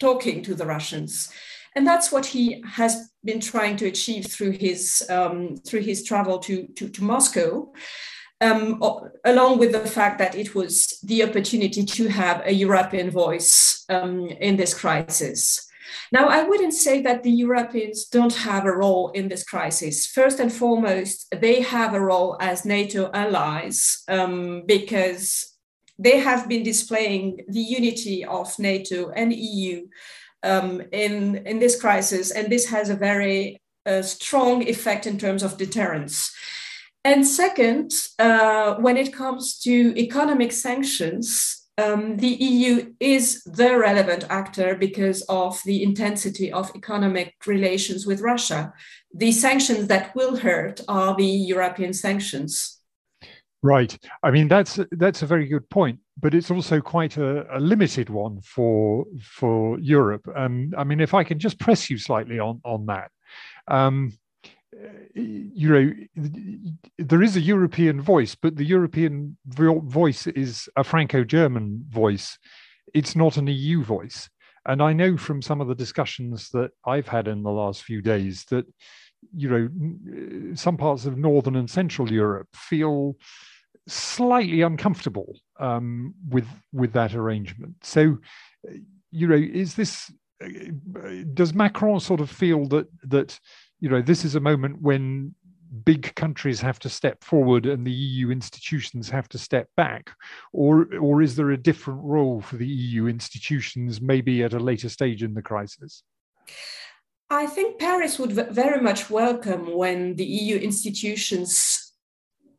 talking 0.00 0.42
to 0.42 0.54
the 0.54 0.64
Russians. 0.64 1.30
And 1.76 1.86
that's 1.86 2.12
what 2.12 2.26
he 2.26 2.62
has 2.66 3.10
been 3.24 3.40
trying 3.40 3.76
to 3.78 3.86
achieve 3.86 4.26
through 4.26 4.52
his, 4.52 5.04
um, 5.10 5.56
through 5.56 5.80
his 5.80 6.04
travel 6.04 6.38
to, 6.40 6.66
to, 6.76 6.88
to 6.88 7.02
Moscow. 7.02 7.72
Um, 8.40 8.82
along 9.24 9.58
with 9.58 9.72
the 9.72 9.86
fact 9.86 10.18
that 10.18 10.34
it 10.34 10.54
was 10.54 10.98
the 11.02 11.22
opportunity 11.22 11.84
to 11.84 12.08
have 12.08 12.42
a 12.44 12.52
European 12.52 13.10
voice 13.10 13.84
um, 13.88 14.28
in 14.28 14.56
this 14.56 14.74
crisis. 14.74 15.66
Now, 16.12 16.28
I 16.28 16.42
wouldn't 16.42 16.74
say 16.74 17.00
that 17.02 17.22
the 17.22 17.30
Europeans 17.30 18.06
don't 18.06 18.34
have 18.34 18.66
a 18.66 18.76
role 18.76 19.10
in 19.10 19.28
this 19.28 19.44
crisis. 19.44 20.06
First 20.06 20.40
and 20.40 20.52
foremost, 20.52 21.32
they 21.40 21.60
have 21.62 21.94
a 21.94 22.00
role 22.00 22.36
as 22.40 22.64
NATO 22.64 23.10
allies 23.12 24.02
um, 24.08 24.64
because 24.66 25.54
they 25.98 26.18
have 26.18 26.48
been 26.48 26.62
displaying 26.62 27.40
the 27.48 27.60
unity 27.60 28.24
of 28.24 28.58
NATO 28.58 29.10
and 29.10 29.32
EU 29.32 29.86
um, 30.44 30.82
in, 30.92 31.36
in 31.46 31.58
this 31.58 31.80
crisis, 31.80 32.30
and 32.30 32.50
this 32.50 32.66
has 32.66 32.90
a 32.90 32.96
very 32.96 33.60
uh, 33.86 34.02
strong 34.02 34.62
effect 34.68 35.06
in 35.06 35.18
terms 35.18 35.42
of 35.42 35.56
deterrence. 35.56 36.32
And 37.04 37.26
second, 37.26 37.92
uh, 38.18 38.76
when 38.76 38.96
it 38.96 39.12
comes 39.12 39.58
to 39.60 39.98
economic 39.98 40.52
sanctions, 40.52 41.64
um, 41.76 42.16
the 42.18 42.28
EU 42.28 42.92
is 43.00 43.42
the 43.44 43.76
relevant 43.76 44.24
actor 44.30 44.76
because 44.76 45.22
of 45.22 45.60
the 45.64 45.82
intensity 45.82 46.52
of 46.52 46.70
economic 46.74 47.34
relations 47.46 48.06
with 48.06 48.20
Russia. 48.20 48.72
The 49.12 49.32
sanctions 49.32 49.88
that 49.88 50.14
will 50.14 50.36
hurt 50.36 50.80
are 50.86 51.16
the 51.16 51.26
European 51.26 51.92
sanctions. 51.92 52.73
Right. 53.64 53.96
I 54.22 54.30
mean, 54.30 54.48
that's 54.48 54.78
that's 54.90 55.22
a 55.22 55.26
very 55.26 55.46
good 55.46 55.70
point, 55.70 55.98
but 56.20 56.34
it's 56.34 56.50
also 56.50 56.82
quite 56.82 57.16
a, 57.16 57.56
a 57.56 57.58
limited 57.58 58.10
one 58.10 58.42
for 58.42 59.06
for 59.22 59.78
Europe. 59.80 60.28
Um, 60.36 60.74
I 60.76 60.84
mean, 60.84 61.00
if 61.00 61.14
I 61.14 61.24
can 61.24 61.38
just 61.38 61.58
press 61.58 61.88
you 61.88 61.96
slightly 61.96 62.38
on 62.38 62.60
on 62.62 62.84
that. 62.86 63.10
Um, 63.66 64.12
you 65.14 65.68
know, 65.70 65.92
there 66.98 67.22
is 67.22 67.36
a 67.36 67.40
European 67.40 68.02
voice, 68.02 68.34
but 68.34 68.56
the 68.56 68.66
European 68.66 69.38
voice 69.46 70.26
is 70.26 70.68
a 70.76 70.84
Franco-German 70.84 71.86
voice. 71.88 72.38
It's 72.92 73.16
not 73.16 73.38
an 73.38 73.46
EU 73.46 73.82
voice. 73.82 74.28
And 74.66 74.82
I 74.82 74.92
know 74.92 75.16
from 75.16 75.40
some 75.40 75.62
of 75.62 75.68
the 75.68 75.74
discussions 75.74 76.50
that 76.50 76.72
I've 76.84 77.08
had 77.08 77.28
in 77.28 77.42
the 77.42 77.52
last 77.52 77.84
few 77.84 78.02
days 78.02 78.44
that, 78.50 78.66
you 79.34 79.48
know, 79.48 80.54
some 80.54 80.76
parts 80.76 81.06
of 81.06 81.16
Northern 81.16 81.56
and 81.56 81.70
Central 81.70 82.12
Europe 82.12 82.48
feel 82.52 83.16
slightly 83.86 84.62
uncomfortable 84.62 85.38
um, 85.60 86.14
with 86.28 86.48
with 86.72 86.92
that 86.92 87.14
arrangement. 87.14 87.74
So, 87.82 88.18
you 89.10 89.28
know, 89.28 89.36
is 89.36 89.74
this 89.74 90.10
does 91.34 91.54
Macron 91.54 92.00
sort 92.00 92.20
of 92.20 92.30
feel 92.30 92.66
that 92.68 92.86
that 93.04 93.38
you 93.80 93.88
know 93.88 94.02
this 94.02 94.24
is 94.24 94.34
a 94.34 94.40
moment 94.40 94.80
when 94.80 95.34
big 95.84 96.14
countries 96.14 96.60
have 96.60 96.78
to 96.78 96.88
step 96.88 97.24
forward 97.24 97.66
and 97.66 97.84
the 97.84 97.92
EU 97.92 98.30
institutions 98.30 99.10
have 99.10 99.28
to 99.28 99.38
step 99.38 99.68
back, 99.76 100.10
or 100.52 100.88
or 100.96 101.22
is 101.22 101.36
there 101.36 101.50
a 101.50 101.56
different 101.56 102.00
role 102.02 102.40
for 102.40 102.56
the 102.56 102.66
EU 102.66 103.06
institutions 103.06 104.00
maybe 104.00 104.42
at 104.42 104.54
a 104.54 104.58
later 104.58 104.88
stage 104.88 105.22
in 105.22 105.34
the 105.34 105.42
crisis? 105.42 106.02
I 107.30 107.46
think 107.46 107.80
Paris 107.80 108.18
would 108.18 108.32
very 108.32 108.80
much 108.80 109.10
welcome 109.10 109.74
when 109.74 110.14
the 110.16 110.24
EU 110.24 110.56
institutions 110.56 111.83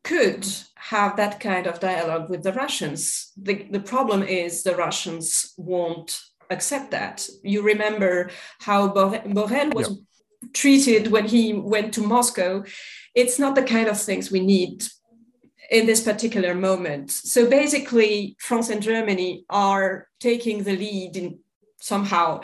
could 0.06 0.46
have 0.76 1.18
that 1.18 1.40
kind 1.40 1.66
of 1.68 1.80
dialogue 1.80 2.30
with 2.30 2.44
the 2.44 2.54
Russians. 2.54 3.32
The, 3.36 3.56
the 3.72 3.80
problem 3.80 4.22
is 4.22 4.62
the 4.62 4.76
Russians 4.76 5.54
won't 5.58 6.22
accept 6.52 6.92
that. 6.92 7.28
You 7.44 7.64
remember 7.64 8.30
how 8.60 8.90
Borrell 8.90 9.74
was 9.74 9.90
yeah. 9.90 10.50
treated 10.54 11.12
when 11.12 11.26
he 11.26 11.54
went 11.54 11.94
to 11.96 12.02
Moscow. 12.02 12.64
It's 13.16 13.40
not 13.40 13.56
the 13.56 13.64
kind 13.64 13.88
of 13.88 14.00
things 14.00 14.32
we 14.32 14.42
need 14.42 14.84
in 15.72 15.88
this 15.88 16.04
particular 16.04 16.54
moment. 16.54 17.10
So 17.10 17.50
basically, 17.50 18.36
France 18.40 18.70
and 18.70 18.84
Germany 18.84 19.46
are 19.50 20.08
taking 20.20 20.64
the 20.64 20.78
lead 20.78 21.18
in 21.18 21.40
somehow 21.82 22.42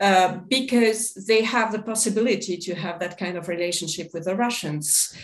uh, 0.00 0.38
because 0.48 1.14
they 1.14 1.42
have 1.42 1.72
the 1.72 1.82
possibility 1.82 2.56
to 2.56 2.74
have 2.74 2.98
that 2.98 3.18
kind 3.18 3.36
of 3.36 3.48
relationship 3.48 4.08
with 4.12 4.24
the 4.24 4.34
Russians. 4.34 5.16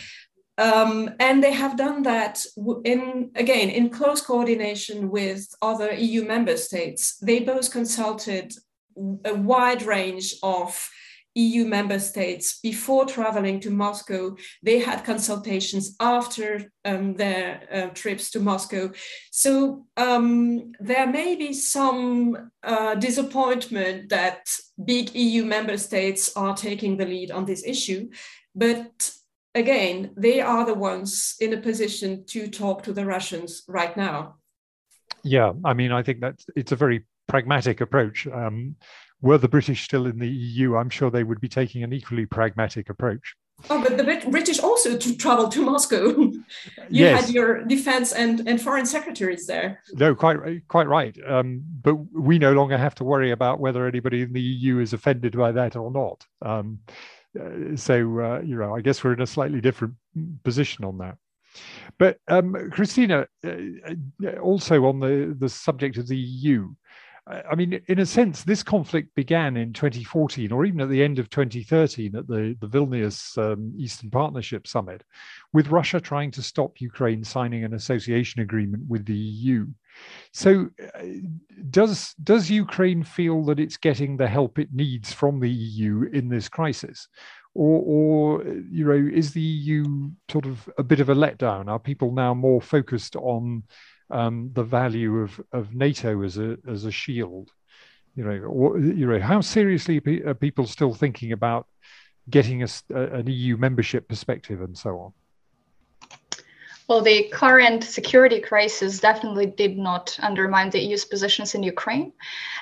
Um, 0.57 1.09
and 1.19 1.43
they 1.43 1.51
have 1.51 1.77
done 1.77 2.03
that 2.03 2.45
in 2.85 3.31
again 3.35 3.69
in 3.69 3.89
close 3.89 4.21
coordination 4.21 5.09
with 5.09 5.47
other 5.61 5.93
EU 5.93 6.23
member 6.23 6.55
states. 6.55 7.17
They 7.17 7.39
both 7.41 7.71
consulted 7.71 8.53
a 9.25 9.33
wide 9.35 9.83
range 9.83 10.35
of 10.41 10.89
EU 11.35 11.65
member 11.65 11.99
states 11.99 12.59
before 12.61 13.05
traveling 13.05 13.59
to 13.59 13.69
Moscow. 13.69 14.35
They 14.63 14.79
had 14.79 15.03
consultations 15.03 15.95
after 15.99 16.71
um, 16.85 17.15
their 17.15 17.61
uh, 17.71 17.87
trips 17.93 18.31
to 18.31 18.39
Moscow. 18.39 18.91
So 19.31 19.85
um, 19.97 20.71
there 20.79 21.07
may 21.07 21.35
be 21.35 21.51
some 21.51 22.51
uh, 22.63 22.95
disappointment 22.95 24.09
that 24.09 24.47
big 24.85 25.13
EU 25.13 25.43
member 25.43 25.77
states 25.77 26.31
are 26.37 26.55
taking 26.55 26.95
the 26.95 27.05
lead 27.05 27.31
on 27.31 27.43
this 27.45 27.65
issue. 27.65 28.09
But 28.55 29.11
again, 29.55 30.11
they 30.15 30.41
are 30.41 30.65
the 30.65 30.73
ones 30.73 31.35
in 31.39 31.53
a 31.53 31.57
position 31.57 32.25
to 32.27 32.47
talk 32.47 32.83
to 32.83 32.93
the 32.93 33.05
Russians 33.05 33.63
right 33.67 33.95
now. 33.97 34.35
Yeah, 35.23 35.53
I 35.63 35.73
mean, 35.73 35.91
I 35.91 36.03
think 36.03 36.19
that 36.19 36.35
it's 36.55 36.71
a 36.71 36.75
very 36.75 37.05
pragmatic 37.27 37.81
approach. 37.81 38.27
Um, 38.27 38.75
were 39.21 39.37
the 39.39 39.47
British 39.47 39.83
still 39.83 40.05
in 40.05 40.19
the 40.19 40.27
EU, 40.27 40.75
I'm 40.75 40.89
sure 40.89 41.09
they 41.09 41.23
would 41.23 41.41
be 41.41 41.49
taking 41.49 41.83
an 41.83 41.93
equally 41.93 42.25
pragmatic 42.25 42.89
approach. 42.89 43.35
Oh, 43.69 43.81
but 43.81 43.97
the 43.97 44.29
British 44.29 44.59
also 44.59 44.97
to 44.97 45.15
travel 45.15 45.47
to 45.47 45.61
Moscow. 45.61 46.09
you 46.19 46.43
yes. 46.89 47.25
had 47.25 47.33
your 47.33 47.63
defense 47.63 48.11
and, 48.11 48.47
and 48.47 48.61
foreign 48.61 48.85
secretaries 48.85 49.47
there. 49.47 49.81
No, 49.93 50.13
quite 50.13 50.37
quite 50.67 50.87
right. 50.87 51.17
Um, 51.25 51.63
but 51.81 51.95
we 51.95 52.37
no 52.37 52.51
longer 52.51 52.77
have 52.77 52.95
to 52.95 53.05
worry 53.05 53.31
about 53.31 53.61
whether 53.61 53.87
anybody 53.87 54.23
in 54.23 54.33
the 54.33 54.41
EU 54.41 54.79
is 54.79 54.91
offended 54.91 55.37
by 55.37 55.53
that 55.53 55.77
or 55.77 55.89
not. 55.89 56.25
Um, 56.41 56.79
uh, 57.39 57.75
so 57.75 57.95
uh, 58.19 58.41
you 58.41 58.57
know, 58.57 58.75
I 58.75 58.81
guess 58.81 59.03
we're 59.03 59.13
in 59.13 59.21
a 59.21 59.27
slightly 59.27 59.61
different 59.61 59.95
position 60.43 60.85
on 60.85 60.97
that. 60.99 61.17
But 61.97 62.17
um, 62.27 62.69
Christina, 62.71 63.27
uh, 63.45 63.49
uh 64.25 64.37
also 64.41 64.85
on 64.85 64.99
the 64.99 65.35
the 65.37 65.49
subject 65.49 65.97
of 65.97 66.07
the 66.07 66.17
EU, 66.17 66.73
I 67.27 67.55
mean, 67.55 67.81
in 67.87 67.97
a 67.97 68.05
sense, 68.05 68.43
this 68.43 68.61
conflict 68.61 69.15
began 69.15 69.57
in 69.57 69.73
2014 69.73 70.51
or 70.51 70.63
even 70.63 70.79
at 70.81 70.89
the 70.89 71.03
end 71.03 71.17
of 71.17 71.31
2013 71.31 72.15
at 72.15 72.27
the, 72.27 72.55
the 72.59 72.67
Vilnius 72.67 73.35
um, 73.39 73.73
Eastern 73.75 74.11
Partnership 74.11 74.67
Summit, 74.67 75.03
with 75.51 75.69
Russia 75.69 75.99
trying 75.99 76.29
to 76.31 76.43
stop 76.43 76.79
Ukraine 76.79 77.23
signing 77.23 77.63
an 77.63 77.73
association 77.73 78.41
agreement 78.41 78.83
with 78.87 79.05
the 79.05 79.15
EU. 79.15 79.65
So, 80.33 80.69
uh, 80.93 81.01
does, 81.71 82.13
does 82.23 82.51
Ukraine 82.51 83.01
feel 83.01 83.43
that 83.45 83.59
it's 83.59 83.77
getting 83.77 84.17
the 84.17 84.27
help 84.27 84.59
it 84.59 84.69
needs 84.71 85.11
from 85.11 85.39
the 85.39 85.49
EU 85.49 86.03
in 86.13 86.29
this 86.29 86.47
crisis? 86.47 87.07
Or, 87.55 87.81
or, 87.85 88.43
you 88.69 88.85
know, 88.85 89.09
is 89.11 89.31
the 89.31 89.41
EU 89.41 90.11
sort 90.29 90.45
of 90.45 90.69
a 90.77 90.83
bit 90.83 90.99
of 90.99 91.09
a 91.09 91.15
letdown? 91.15 91.69
Are 91.69 91.79
people 91.79 92.11
now 92.11 92.35
more 92.35 92.61
focused 92.61 93.15
on 93.15 93.63
um, 94.09 94.51
the 94.53 94.63
value 94.63 95.17
of, 95.19 95.39
of 95.51 95.73
NATO 95.73 96.23
as 96.23 96.37
a 96.37 96.57
as 96.67 96.85
a 96.85 96.91
shield. 96.91 97.51
You 98.15 98.23
know, 98.23 98.37
or, 98.45 98.79
you 98.79 99.05
know, 99.07 99.19
how 99.19 99.41
seriously 99.41 100.01
are 100.25 100.33
people 100.33 100.67
still 100.67 100.93
thinking 100.93 101.33
about 101.33 101.67
getting 102.29 102.63
a, 102.63 102.67
an 102.89 103.27
EU 103.27 103.57
membership 103.57 104.07
perspective 104.07 104.61
and 104.61 104.77
so 104.77 104.97
on? 104.99 105.13
Well, 106.87 107.01
the 107.01 107.23
current 107.29 107.83
security 107.83 108.39
crisis 108.39 108.99
definitely 108.99 109.47
did 109.47 109.75
not 109.75 110.19
undermine 110.21 110.69
the 110.69 110.79
EU's 110.79 111.03
positions 111.03 111.55
in 111.55 111.63
Ukraine. 111.63 112.13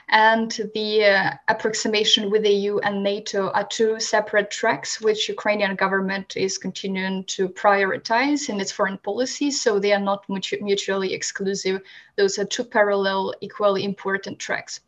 And 0.07 0.49
the 0.73 1.03
uh, 1.03 1.31
approximation 1.49 2.31
with 2.31 2.43
the 2.43 2.53
EU 2.53 2.77
and 2.79 3.03
NATO 3.03 3.49
are 3.49 3.67
two 3.67 3.99
separate 3.99 4.49
tracks, 4.49 5.01
which 5.01 5.27
Ukrainian 5.27 5.75
government 5.75 6.37
is 6.37 6.57
continuing 6.57 7.25
to 7.35 7.49
prioritize 7.49 8.47
in 8.47 8.61
its 8.61 8.71
foreign 8.71 8.97
policy. 8.99 9.51
So 9.51 9.77
they 9.77 9.91
are 9.91 9.99
not 9.99 10.23
mutually 10.29 11.13
exclusive 11.13 11.81
those 12.15 12.37
are 12.37 12.45
two 12.45 12.63
parallel, 12.63 13.33
equally 13.41 13.83
important 13.83 14.39
tracks. 14.39 14.81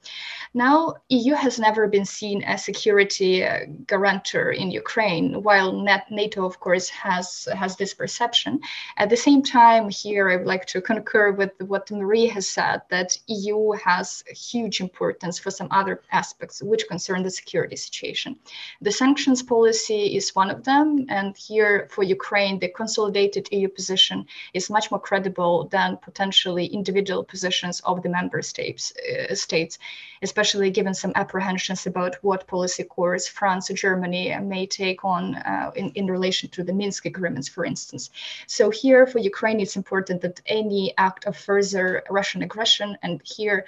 Now, 0.53 0.95
EU 1.09 1.33
has 1.33 1.59
never 1.59 1.88
been 1.88 2.05
seen 2.05 2.41
as 2.43 2.63
security 2.63 3.43
uh, 3.43 3.65
guarantor 3.88 4.51
in 4.51 4.71
Ukraine, 4.71 5.43
while 5.43 5.73
NATO, 6.09 6.45
of 6.45 6.59
course, 6.59 6.88
has 6.89 7.47
has 7.53 7.75
this 7.75 7.93
perception. 7.93 8.61
At 8.97 9.09
the 9.09 9.17
same 9.17 9.41
time, 9.43 9.89
here 9.89 10.29
I 10.29 10.38
would 10.38 10.45
like 10.45 10.65
to 10.67 10.81
concur 10.81 11.31
with 11.31 11.51
what 11.59 11.91
Marie 11.91 12.27
has 12.27 12.47
said 12.47 12.83
that 12.89 13.17
EU 13.27 13.71
has 13.73 14.23
huge 14.27 14.79
importance 14.79 15.38
for 15.39 15.51
some 15.51 15.67
other 15.71 16.01
aspects 16.11 16.61
which 16.63 16.88
concern 16.88 17.23
the 17.23 17.31
security 17.31 17.75
situation. 17.75 18.38
The 18.81 18.91
sanctions 18.91 19.43
policy 19.43 20.15
is 20.15 20.35
one 20.35 20.49
of 20.49 20.63
them, 20.63 21.05
and 21.09 21.35
here 21.35 21.88
for 21.91 22.03
Ukraine, 22.03 22.59
the 22.59 22.69
consolidated 22.69 23.49
EU 23.51 23.67
position 23.67 24.25
is 24.53 24.69
much 24.69 24.89
more 24.91 24.99
credible 24.99 25.67
than 25.67 25.97
potentially 25.97 26.65
individual 26.67 27.14
positions 27.23 27.80
of 27.82 28.01
the 28.01 28.10
member 28.10 28.41
states, 28.41 28.93
uh, 28.97 29.34
states, 29.36 29.80
especially 30.21 30.69
given 30.69 30.93
some 30.93 31.12
apprehensions 31.15 31.88
about 31.88 32.15
what 32.21 32.47
policy 32.47 32.84
course 32.84 33.28
France 33.28 33.69
or 33.69 33.73
Germany 33.73 34.36
may 34.39 34.65
take 34.65 35.04
on 35.06 35.36
uh, 35.36 35.71
in, 35.75 35.89
in 35.91 36.08
relation 36.08 36.49
to 36.49 36.63
the 36.63 36.73
Minsk 36.73 37.06
agreements, 37.06 37.47
for 37.47 37.65
instance. 37.65 38.10
So 38.47 38.69
here 38.69 39.08
for 39.08 39.19
Ukraine, 39.19 39.60
it's 39.60 39.75
important 39.75 40.21
that 40.21 40.41
any 40.45 40.93
act 40.97 41.25
of 41.25 41.38
further 41.38 42.04
Russian 42.10 42.41
aggression, 42.43 42.97
and 43.04 43.21
here 43.23 43.65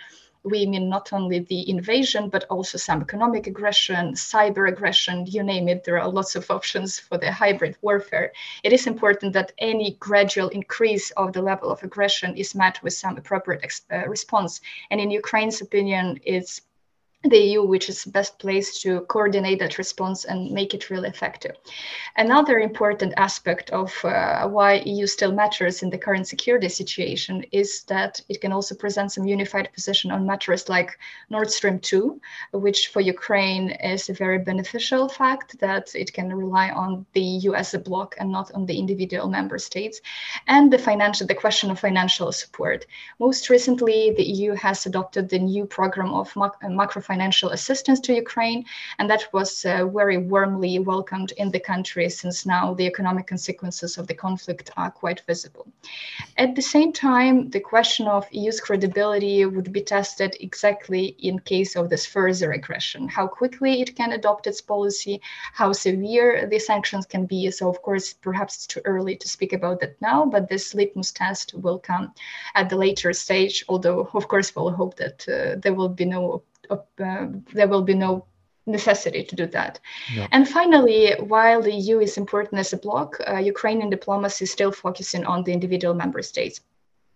we 0.50 0.66
mean 0.66 0.90
not 0.90 1.14
only 1.14 1.40
the 1.40 1.70
invasion, 1.70 2.30
but 2.30 2.46
also 2.50 2.78
some 2.78 3.02
economic 3.02 3.48
aggression, 3.48 4.14
cyber 4.14 4.68
aggression, 4.68 5.26
you 5.28 5.44
name 5.44 5.68
it. 5.68 5.84
There 5.84 6.00
are 6.00 6.10
lots 6.10 6.36
of 6.36 6.50
options 6.50 7.00
for 7.00 7.18
the 7.18 7.32
hybrid 7.32 7.78
warfare. 7.82 8.32
It 8.64 8.74
is 8.74 8.88
important 8.88 9.34
that 9.34 9.54
any 9.58 9.98
gradual 10.00 10.50
increase 10.50 11.12
of 11.12 11.34
the 11.34 11.42
level 11.42 11.70
of 11.70 11.84
aggression 11.84 12.36
is 12.36 12.56
met 12.56 12.82
with 12.84 12.94
some 12.94 13.18
appropriate 13.18 13.82
uh, 13.92 14.08
response. 14.08 14.62
And 14.92 15.00
in 15.02 15.12
Ukraine's 15.12 15.62
opinion, 15.62 16.20
it's 16.24 16.62
the 17.30 17.38
EU, 17.38 17.64
which 17.64 17.90
is 17.90 18.06
best 18.06 18.40
placed 18.40 18.82
to 18.82 19.02
coordinate 19.02 19.60
that 19.60 19.78
response 19.78 20.26
and 20.26 20.52
make 20.52 20.74
it 20.74 20.90
really 20.90 21.10
effective. 21.10 21.56
Another 22.16 22.60
important 22.60 23.14
aspect 23.18 23.70
of 23.72 23.94
uh, 24.04 24.48
why 24.48 24.76
EU 24.86 25.06
still 25.08 25.32
matters 25.32 25.84
in 25.84 25.90
the 25.90 25.98
current 25.98 26.28
security 26.28 26.70
situation 26.70 27.44
is 27.52 27.84
that 27.84 28.22
it 28.30 28.42
can 28.42 28.52
also 28.52 28.76
present 28.76 29.12
some 29.12 29.26
unified 29.26 29.70
position 29.74 30.12
on 30.12 30.26
matters 30.26 30.70
like 30.70 30.98
Nord 31.30 31.52
Stream 31.52 31.80
2, 31.80 32.20
which 32.54 32.88
for 32.88 33.02
Ukraine 33.02 33.72
is 33.72 34.10
a 34.10 34.14
very 34.14 34.40
beneficial 34.40 35.10
fact 35.10 35.60
that 35.60 35.94
it 35.96 36.14
can 36.14 36.34
rely 36.34 36.70
on 36.70 37.06
the 37.14 37.22
EU 37.22 37.54
as 37.54 37.74
a 37.74 37.80
bloc 37.80 38.16
and 38.20 38.32
not 38.32 38.52
on 38.54 38.66
the 38.66 38.78
individual 38.78 39.28
member 39.28 39.58
states, 39.58 40.02
and 40.48 40.72
the 40.72 40.78
financial, 40.78 41.28
the 41.28 41.36
question 41.36 41.72
of 41.72 41.80
financial 41.80 42.32
support. 42.32 42.86
Most 43.20 43.50
recently, 43.50 44.14
the 44.16 44.24
EU 44.24 44.54
has 44.54 44.86
adopted 44.86 45.30
the 45.30 45.40
new 45.40 45.66
program 45.66 46.14
of 46.14 46.36
macro 46.36 47.02
financial 47.18 47.50
assistance 47.50 48.00
to 48.02 48.14
Ukraine, 48.14 48.64
and 49.00 49.10
that 49.10 49.24
was 49.34 49.66
uh, 49.66 49.88
very 50.00 50.20
warmly 50.34 50.78
welcomed 50.78 51.32
in 51.42 51.50
the 51.52 51.60
country 51.72 52.08
since 52.10 52.46
now 52.46 52.76
the 52.76 52.86
economic 52.86 53.26
consequences 53.34 53.98
of 53.98 54.06
the 54.06 54.14
conflict 54.26 54.70
are 54.78 54.92
quite 54.92 55.22
visible. 55.32 55.66
At 56.38 56.54
the 56.56 56.68
same 56.76 56.92
time, 56.94 57.50
the 57.56 57.60
question 57.74 58.06
of 58.08 58.28
EU's 58.32 58.62
credibility 58.68 59.38
would 59.46 59.72
be 59.74 59.82
tested 59.82 60.32
exactly 60.48 61.06
in 61.28 61.40
case 61.54 61.76
of 61.76 61.90
this 61.90 62.06
further 62.06 62.52
aggression, 62.60 63.02
how 63.18 63.26
quickly 63.40 63.82
it 63.82 63.96
can 64.00 64.12
adopt 64.12 64.46
its 64.46 64.62
policy, 64.62 65.20
how 65.54 65.70
severe 65.74 66.48
the 66.52 66.60
sanctions 66.60 67.06
can 67.14 67.26
be. 67.26 67.50
So, 67.50 67.64
of 67.68 67.82
course, 67.82 68.14
perhaps 68.14 68.54
it's 68.56 68.68
too 68.68 68.82
early 68.86 69.16
to 69.16 69.28
speak 69.28 69.54
about 69.54 69.80
that 69.80 69.96
now, 70.02 70.20
but 70.34 70.50
this 70.50 70.76
litmus 70.76 71.12
test 71.12 71.48
will 71.64 71.80
come 71.80 72.06
at 72.54 72.70
the 72.70 72.78
later 72.86 73.12
stage, 73.14 73.66
although, 73.72 74.02
of 74.20 74.28
course, 74.28 74.56
we'll 74.56 74.78
hope 74.82 74.96
that 74.98 75.18
uh, 75.28 75.60
there 75.64 75.74
will 75.80 75.94
be 76.02 76.06
no 76.06 76.44
uh, 76.70 77.28
there 77.54 77.68
will 77.68 77.84
be 77.84 77.94
no 77.94 78.26
necessity 78.66 79.24
to 79.24 79.36
do 79.36 79.46
that. 79.48 79.80
Yeah. 80.14 80.28
And 80.32 80.48
finally, 80.48 81.14
while 81.20 81.62
the 81.62 81.74
EU 81.74 82.00
is 82.00 82.18
important 82.18 82.60
as 82.60 82.74
a 82.74 82.78
bloc, 82.78 83.18
uh, 83.28 83.38
Ukrainian 83.38 83.90
diplomacy 83.90 84.44
is 84.44 84.52
still 84.52 84.72
focusing 84.72 85.26
on 85.26 85.44
the 85.44 85.54
individual 85.54 85.94
member 85.94 86.22
states 86.22 86.62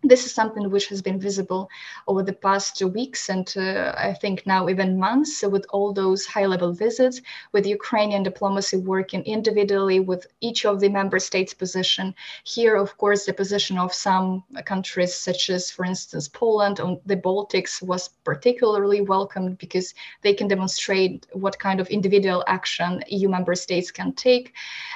this 0.03 0.25
is 0.25 0.33
something 0.33 0.69
which 0.69 0.87
has 0.87 1.01
been 1.01 1.19
visible 1.19 1.69
over 2.07 2.23
the 2.23 2.33
past 2.33 2.81
weeks 2.81 3.29
and 3.29 3.53
uh, 3.55 3.93
I 3.95 4.13
think 4.13 4.47
now 4.47 4.67
even 4.67 4.97
months 4.97 5.43
with 5.43 5.65
all 5.69 5.93
those 5.93 6.25
high 6.25 6.47
level 6.47 6.73
visits, 6.73 7.21
with 7.51 7.67
Ukrainian 7.67 8.23
diplomacy 8.23 8.77
working 8.77 9.23
individually 9.23 9.99
with 9.99 10.25
each 10.41 10.65
of 10.65 10.79
the 10.79 10.89
member 10.89 11.19
states' 11.19 11.53
position. 11.53 12.15
Here, 12.43 12.75
of 12.75 12.97
course, 12.97 13.25
the 13.25 13.33
position 13.33 13.77
of 13.77 13.93
some 13.93 14.43
countries, 14.65 15.13
such 15.13 15.49
as, 15.49 15.69
for 15.69 15.85
instance, 15.85 16.27
Poland 16.27 16.79
on 16.79 16.99
the 17.05 17.17
Baltics, 17.17 17.81
was 17.81 18.09
particularly 18.23 19.01
welcomed 19.01 19.59
because 19.59 19.93
they 20.23 20.33
can 20.33 20.47
demonstrate 20.47 21.27
what 21.33 21.59
kind 21.59 21.79
of 21.79 21.87
individual 21.89 22.43
action 22.47 23.03
EU 23.07 23.29
member 23.29 23.53
states 23.53 23.91
can 23.91 24.13
take. 24.13 24.53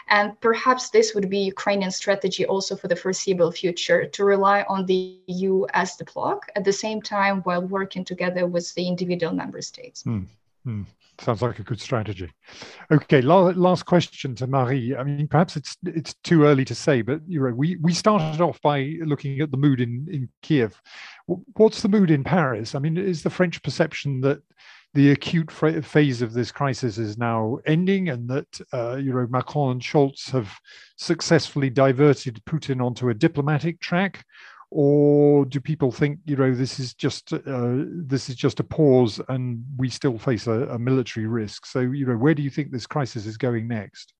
And 0.07 0.39
perhaps 0.41 0.89
this 0.89 1.13
would 1.13 1.29
be 1.29 1.39
Ukrainian 1.39 1.91
strategy 1.91 2.45
also 2.45 2.75
for 2.75 2.87
the 2.87 2.95
foreseeable 2.95 3.51
future 3.51 4.05
to 4.07 4.23
rely 4.23 4.63
on 4.67 4.85
the 4.85 4.94
the 4.95 5.33
EU 5.33 5.65
as 5.73 5.97
the 5.97 6.05
bloc 6.05 6.49
at 6.55 6.63
the 6.63 6.73
same 6.73 7.01
time 7.01 7.41
while 7.41 7.61
working 7.61 8.05
together 8.05 8.45
with 8.47 8.73
the 8.75 8.87
individual 8.87 9.33
member 9.33 9.61
states. 9.61 10.03
Mm, 10.03 10.25
mm. 10.65 10.85
Sounds 11.19 11.41
like 11.41 11.59
a 11.59 11.63
good 11.63 11.79
strategy. 11.79 12.29
Okay, 12.91 13.21
last 13.21 13.85
question 13.85 14.35
to 14.35 14.47
Marie. 14.47 14.95
I 14.97 15.03
mean, 15.03 15.29
perhaps 15.29 15.55
it's 15.55 15.77
it's 15.85 16.13
too 16.25 16.43
early 16.43 16.65
to 16.65 16.75
say, 16.75 17.01
but 17.01 17.21
you 17.25 17.41
know, 17.41 17.53
we 17.53 17.77
we 17.77 17.93
started 17.93 18.41
off 18.41 18.61
by 18.61 18.97
looking 19.01 19.39
at 19.39 19.49
the 19.49 19.57
mood 19.57 19.79
in 19.79 20.07
in 20.11 20.27
Kiev. 20.41 20.81
What's 21.55 21.81
the 21.81 21.87
mood 21.87 22.11
in 22.11 22.25
Paris? 22.25 22.75
I 22.75 22.79
mean, 22.79 22.97
is 22.97 23.23
the 23.23 23.29
French 23.29 23.63
perception 23.63 24.19
that 24.21 24.41
the 24.93 25.11
acute 25.11 25.51
phase 25.51 26.21
of 26.21 26.33
this 26.33 26.51
crisis 26.51 26.97
is 26.97 27.17
now 27.17 27.59
ending, 27.65 28.09
and 28.09 28.27
that 28.29 28.59
uh, 28.73 28.95
you 28.95 29.13
know 29.13 29.27
Macron 29.29 29.71
and 29.71 29.81
Scholz 29.81 30.31
have 30.31 30.51
successfully 30.97 31.69
diverted 31.69 32.41
Putin 32.45 32.83
onto 32.85 33.07
a 33.09 33.13
diplomatic 33.13 33.79
track, 33.79 34.25
or 34.77 35.45
do 35.45 35.61
people 35.61 35.89
think 35.89 36.19
you 36.25 36.35
know 36.35 36.53
this 36.53 36.81
is 36.81 36.93
just 36.93 37.31
uh, 37.31 37.39
this 38.11 38.29
is 38.29 38.35
just 38.35 38.59
a 38.59 38.63
pause 38.63 39.21
and 39.29 39.63
we 39.77 39.87
still 39.89 40.17
face 40.17 40.47
a, 40.47 40.67
a 40.67 40.77
military 40.77 41.27
risk? 41.27 41.65
So 41.65 41.79
you 41.79 42.05
know 42.05 42.17
where 42.17 42.33
do 42.33 42.43
you 42.43 42.49
think 42.49 42.71
this 42.71 42.85
crisis 42.85 43.25
is 43.25 43.37
going 43.37 43.69
next? 43.69 44.13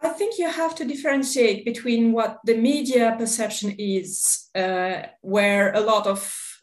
I 0.00 0.10
think 0.10 0.38
you 0.38 0.48
have 0.48 0.76
to 0.76 0.84
differentiate 0.84 1.64
between 1.64 2.12
what 2.12 2.38
the 2.44 2.56
media 2.56 3.16
perception 3.18 3.74
is, 3.80 4.48
uh, 4.54 5.02
where 5.22 5.72
a 5.72 5.80
lot 5.80 6.06
of 6.06 6.20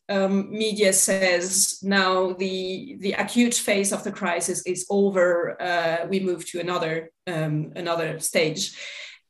um, 0.08 0.50
media 0.50 0.94
says 0.94 1.80
now 1.84 2.32
the 2.32 2.96
the 3.02 3.12
acute 3.12 3.56
phase 3.56 3.92
of 3.92 4.06
the 4.06 4.12
crisis 4.12 4.66
is 4.66 4.86
over. 4.90 5.62
Uh, 5.62 6.08
we 6.08 6.22
move 6.22 6.46
to 6.52 6.62
another 6.62 7.12
um, 7.28 7.74
another 7.76 8.20
stage, 8.20 8.74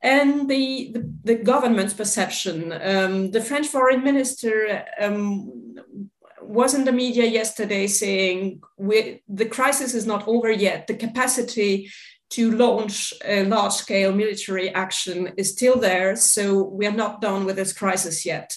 and 0.06 0.48
the 0.48 0.92
the, 0.94 1.02
the 1.24 1.36
government's 1.36 1.94
perception. 1.94 2.72
Um, 2.72 3.32
the 3.32 3.42
French 3.42 3.68
foreign 3.68 4.04
minister 4.04 4.86
um, 5.02 5.76
was 6.42 6.74
in 6.76 6.86
the 6.86 6.92
media 6.92 7.26
yesterday 7.26 7.88
saying 7.88 8.62
the 8.78 9.50
crisis 9.50 9.94
is 9.94 10.06
not 10.06 10.28
over 10.28 10.52
yet. 10.52 10.88
The 10.88 10.94
capacity 10.94 11.90
to 12.32 12.52
launch 12.52 13.14
a 13.24 13.46
large 13.46 13.74
scale 13.74 14.14
military 14.14 14.70
action 14.70 15.34
is 15.38 15.52
still 15.52 15.78
there. 15.80 16.16
So 16.16 16.64
we 16.64 16.86
are 16.86 16.92
not 17.04 17.22
done 17.22 17.46
with 17.46 17.56
this 17.56 17.74
crisis 17.74 18.26
yet. 18.26 18.56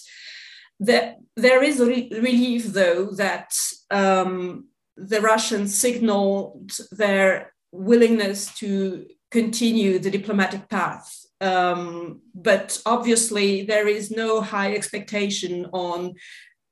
The, 0.80 1.16
there 1.37 1.62
is 1.62 1.80
re- 1.80 2.11
relief, 2.12 2.66
though, 2.66 3.11
that 3.12 3.52
um, 3.90 4.68
the 4.96 5.20
Russians 5.20 5.78
signaled 5.78 6.72
their 6.92 7.52
willingness 7.72 8.54
to 8.56 9.06
continue 9.30 9.98
the 9.98 10.11
diplomatic 10.11 10.68
path. 10.68 11.26
Um, 11.40 12.22
but 12.35 12.81
obviously, 12.85 13.62
there 13.62 13.88
is 13.88 14.11
no 14.11 14.40
high 14.40 14.74
expectation 14.74 15.66
on 15.72 16.14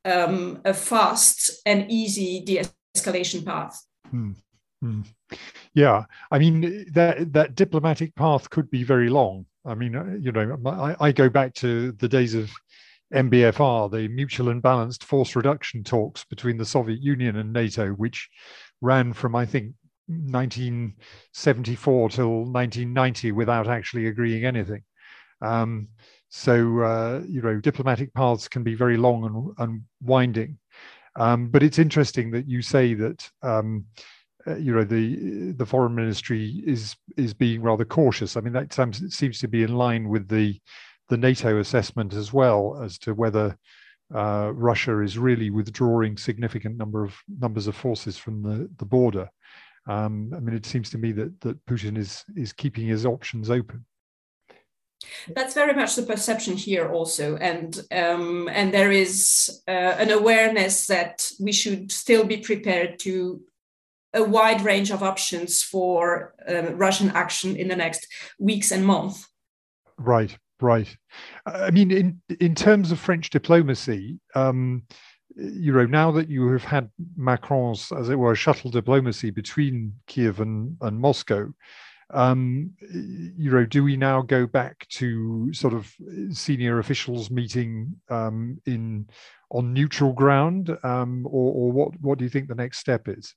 um, 0.05 0.61
a 0.65 0.75
fast 0.75 1.51
and 1.67 1.91
easy 1.91 2.43
de 2.45 2.63
escalation 2.97 3.45
path. 3.45 3.81
Hmm. 4.11 4.33
Hmm. 4.83 5.03
Yeah, 5.75 6.05
I 6.31 6.39
mean 6.39 6.87
that 6.93 7.33
that 7.33 7.55
diplomatic 7.55 8.15
path 8.15 8.51
could 8.51 8.71
be 8.71 8.83
very 8.83 9.09
long. 9.09 9.47
I 9.65 9.75
mean, 9.75 9.97
uh, 9.97 10.17
you 10.19 10.33
know, 10.33 10.57
I, 10.67 10.97
I 11.09 11.13
go 11.13 11.29
back 11.29 11.55
to 11.55 11.93
the 11.93 12.09
days 12.09 12.35
of 12.35 12.51
MBFR, 13.13 13.91
the 13.91 14.09
mutual 14.09 14.49
and 14.49 14.63
balanced 14.63 15.05
force 15.05 15.37
reduction 15.37 15.85
talks 15.85 16.25
between 16.25 16.57
the 16.57 16.65
Soviet 16.65 17.01
Union 17.01 17.37
and 17.37 17.53
NATO, 17.53 17.91
which 17.91 18.29
ran 18.81 19.13
from 19.13 19.35
I 19.35 19.47
think 19.47 19.73
1974 20.09 22.11
till 22.11 22.45
1990 22.45 23.33
without 23.33 23.69
actually 23.69 24.07
agreeing 24.07 24.45
anything. 24.45 24.83
Um, 25.42 25.88
so 26.29 26.81
uh, 26.81 27.23
you 27.27 27.42
know, 27.42 27.61
diplomatic 27.61 28.12
paths 28.14 28.49
can 28.49 28.62
be 28.62 28.75
very 28.75 28.97
long 28.97 29.25
and, 29.25 29.55
and 29.59 29.83
winding. 30.03 30.59
Um, 31.16 31.49
but 31.49 31.62
it's 31.62 31.79
interesting 31.79 32.31
that 32.33 32.47
you 32.47 32.62
say 32.62 32.95
that 32.95 33.31
um, 33.42 33.87
uh, 34.47 34.57
you 34.57 34.75
know 34.75 34.85
the 34.85 35.53
the 35.53 35.66
foreign 35.66 35.95
ministry 35.95 36.62
is 36.66 36.95
is 37.16 37.35
being 37.35 37.62
rather 37.62 37.85
cautious. 37.85 38.37
I 38.37 38.40
mean 38.40 38.53
that 38.53 38.73
seems 38.73 39.40
to 39.40 39.49
be 39.49 39.62
in 39.62 39.75
line 39.75 40.09
with 40.09 40.29
the 40.29 40.61
the 41.09 41.16
NATO 41.16 41.61
assessment 41.61 42.14
as 42.14 42.33
well 42.33 42.81
as 42.83 42.99
to 42.99 43.14
whether 43.14 43.57
uh, 44.14 44.53
Russia 44.55 45.01
is 45.01 45.19
really 45.19 45.51
withdrawing 45.51 46.16
significant 46.16 46.77
number 46.77 47.05
of 47.05 47.16
numbers 47.40 47.66
of 47.66 47.77
forces 47.77 48.19
from 48.19 48.42
the 48.42 48.69
the 48.79 48.85
border. 48.85 49.29
Um, 49.87 50.33
I 50.35 50.40
mean, 50.40 50.57
it 50.57 50.66
seems 50.66 50.90
to 50.90 50.99
me 50.99 51.12
that 51.12 51.40
that 51.40 51.64
Putin 51.66 51.96
is 51.96 52.25
is 52.37 52.53
keeping 52.53 52.87
his 52.87 53.07
options 53.07 53.51
open. 53.51 53.85
That's 55.35 55.55
very 55.55 55.75
much 55.75 55.94
the 55.94 56.03
perception 56.03 56.57
here, 56.57 56.90
also, 56.90 57.37
and 57.37 57.79
um, 57.92 58.49
and 58.51 58.72
there 58.72 58.90
is 58.90 59.62
uh, 59.68 59.70
an 59.99 60.11
awareness 60.11 60.87
that 60.87 61.31
we 61.38 61.53
should 61.53 61.92
still 61.92 62.25
be 62.25 62.38
prepared 62.38 62.99
to 63.01 63.42
a 64.14 64.25
wide 64.25 64.62
range 64.62 64.90
of 64.90 65.03
options 65.03 65.62
for 65.62 66.35
uh, 66.49 66.75
Russian 66.75 67.11
action 67.11 67.55
in 67.57 67.68
the 67.68 67.77
next 67.77 68.07
weeks 68.38 68.72
and 68.72 68.85
months. 68.85 69.29
Right, 69.99 70.37
right. 70.61 70.96
I 71.44 71.70
mean, 71.70 71.90
in 71.90 72.20
in 72.40 72.55
terms 72.55 72.90
of 72.90 72.99
French 72.99 73.31
diplomacy, 73.31 74.18
um, 74.35 74.83
you 75.37 75.72
know, 75.72 75.87
now 75.87 76.11
that 76.12 76.29
you 76.29 76.51
have 76.53 76.64
had 76.64 76.90
Macron's, 77.16 77.92
as 77.92 78.09
it 78.09 78.18
were, 78.18 78.35
shuttle 78.35 78.70
diplomacy 78.70 79.31
between 79.31 79.92
Kiev 80.07 80.40
and, 80.40 80.77
and 80.81 80.99
Moscow, 80.99 81.53
um, 82.11 82.70
you 82.81 83.51
know, 83.51 83.66
do 83.66 83.83
we 83.85 83.96
now 83.96 84.22
go 84.22 84.46
back 84.46 84.87
to 84.90 85.53
sort 85.53 85.75
of 85.75 85.92
senior 86.31 86.79
officials 86.79 87.31
meeting 87.31 87.96
um, 88.09 88.61
in 88.66 89.09
on 89.51 89.72
neutral 89.72 90.12
ground, 90.12 90.77
um, 90.83 91.27
or, 91.27 91.53
or 91.53 91.72
what? 91.72 92.01
What 92.01 92.18
do 92.18 92.25
you 92.25 92.31
think 92.31 92.49
the 92.49 92.55
next 92.55 92.79
step 92.79 93.09
is? 93.09 93.35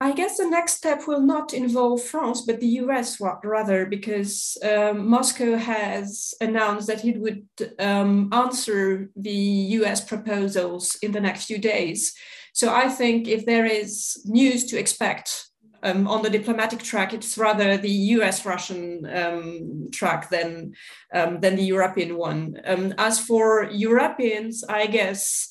I 0.00 0.12
guess 0.12 0.36
the 0.36 0.48
next 0.48 0.74
step 0.74 1.06
will 1.06 1.20
not 1.20 1.54
involve 1.54 2.02
France, 2.02 2.42
but 2.42 2.60
the 2.60 2.78
US 2.82 3.20
rather, 3.20 3.86
because 3.86 4.58
um, 4.62 5.08
Moscow 5.08 5.56
has 5.56 6.34
announced 6.40 6.88
that 6.88 7.04
it 7.04 7.18
would 7.20 7.46
um, 7.78 8.28
answer 8.32 9.10
the 9.16 9.32
US 9.78 10.04
proposals 10.04 10.96
in 11.00 11.12
the 11.12 11.20
next 11.20 11.46
few 11.46 11.58
days. 11.58 12.12
So 12.52 12.74
I 12.74 12.88
think 12.88 13.28
if 13.28 13.46
there 13.46 13.66
is 13.66 14.20
news 14.24 14.64
to 14.66 14.78
expect 14.78 15.46
um, 15.84 16.08
on 16.08 16.22
the 16.22 16.30
diplomatic 16.30 16.82
track, 16.82 17.12
it's 17.14 17.38
rather 17.38 17.76
the 17.76 17.90
US 18.16 18.44
Russian 18.44 19.06
um, 19.06 19.88
track 19.92 20.28
than, 20.28 20.74
um, 21.12 21.40
than 21.40 21.56
the 21.56 21.64
European 21.64 22.16
one. 22.16 22.60
Um, 22.64 22.94
as 22.98 23.20
for 23.20 23.70
Europeans, 23.70 24.64
I 24.64 24.86
guess 24.86 25.48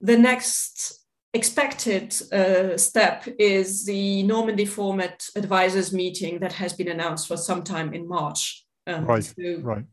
the 0.00 0.16
next 0.16 0.97
expected 1.34 2.14
uh, 2.32 2.76
step 2.76 3.26
is 3.38 3.84
the 3.84 4.22
Normandy 4.22 4.64
format 4.64 5.26
advisors 5.36 5.92
meeting 5.92 6.38
that 6.40 6.52
has 6.54 6.72
been 6.72 6.88
announced 6.88 7.28
for 7.28 7.36
some 7.36 7.62
time 7.62 7.92
in 7.92 8.08
March. 8.08 8.64
Um, 8.86 9.04
right, 9.04 9.24
so 9.24 9.58
right. 9.60 9.84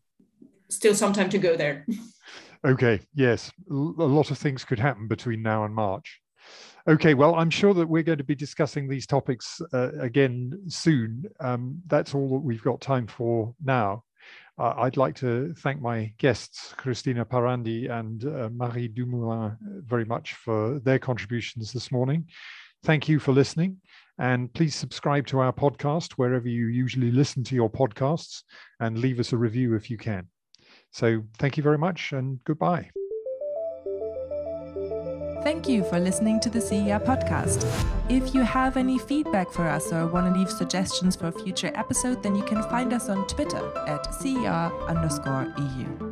Still 0.70 0.96
some 0.96 1.14
time 1.14 1.30
to 1.30 1.38
go 1.38 1.56
there. 1.56 1.86
okay, 2.66 3.02
yes. 3.14 3.52
A 3.70 3.74
lot 3.74 4.32
of 4.32 4.38
things 4.38 4.64
could 4.64 4.80
happen 4.80 5.08
between 5.08 5.42
now 5.42 5.66
and 5.66 5.76
March. 5.76 6.22
Okay, 6.88 7.14
well, 7.16 7.36
I'm 7.36 7.50
sure 7.50 7.74
that 7.74 7.88
we're 7.88 8.04
going 8.04 8.20
to 8.20 8.24
be 8.24 8.36
discussing 8.36 8.88
these 8.88 9.08
topics 9.08 9.60
uh, 9.74 9.92
again 10.00 10.54
soon. 10.68 11.26
Um, 11.40 11.82
that's 11.88 12.14
all 12.14 12.30
that 12.30 12.44
we've 12.44 12.64
got 12.64 12.80
time 12.80 13.08
for 13.08 13.54
now. 13.64 14.04
Uh, 14.58 14.74
I'd 14.78 14.98
like 14.98 15.16
to 15.16 15.54
thank 15.60 15.82
my 15.82 16.14
guests, 16.18 16.74
Christina 16.78 17.26
Parandi 17.26 17.90
and 17.90 18.26
uh, 18.26 18.50
Marie 18.54 18.88
Dumoulin, 18.88 19.58
very 19.86 20.06
much 20.06 20.34
for 20.34 20.80
their 20.80 21.00
contributions 21.00 21.74
this 21.74 21.92
morning. 21.92 22.26
Thank 22.84 23.10
you 23.10 23.20
for 23.20 23.34
listening. 23.34 23.78
And 24.18 24.54
please 24.54 24.76
subscribe 24.76 25.28
to 25.28 25.40
our 25.40 25.52
podcast 25.52 26.14
wherever 26.14 26.48
you 26.48 26.68
usually 26.68 27.12
listen 27.12 27.44
to 27.46 27.56
your 27.56 27.70
podcasts 27.70 28.44
and 28.80 28.98
leave 28.98 29.20
us 29.20 29.34
a 29.34 29.38
review 29.38 29.76
if 29.76 29.90
you 29.90 29.98
can. 29.98 30.28
So 30.92 31.24
thank 31.38 31.58
you 31.58 31.64
very 31.64 31.78
much 31.78 32.14
and 32.14 32.42
goodbye. 32.46 32.92
Thank 35.46 35.70
you 35.70 35.84
for 35.84 36.00
listening 36.00 36.40
to 36.40 36.50
the 36.50 36.60
CER 36.60 37.00
podcast. 37.00 37.70
If 38.10 38.34
you 38.34 38.42
have 38.42 38.78
any 38.78 38.98
feedback 38.98 39.52
for 39.52 39.68
us 39.68 39.94
or 39.94 40.08
want 40.08 40.34
to 40.34 40.40
leave 40.40 40.50
suggestions 40.50 41.16
for 41.16 41.28
a 41.28 41.32
future 41.32 41.72
episode, 41.76 42.24
then 42.24 42.36
you 42.36 42.42
can 42.42 42.64
find 42.64 42.92
us 42.92 43.10
on 43.10 43.28
Twitter 43.28 43.72
at 43.88 44.12
CER 44.16 44.72
underscore 44.88 45.54
EU. 45.60 46.05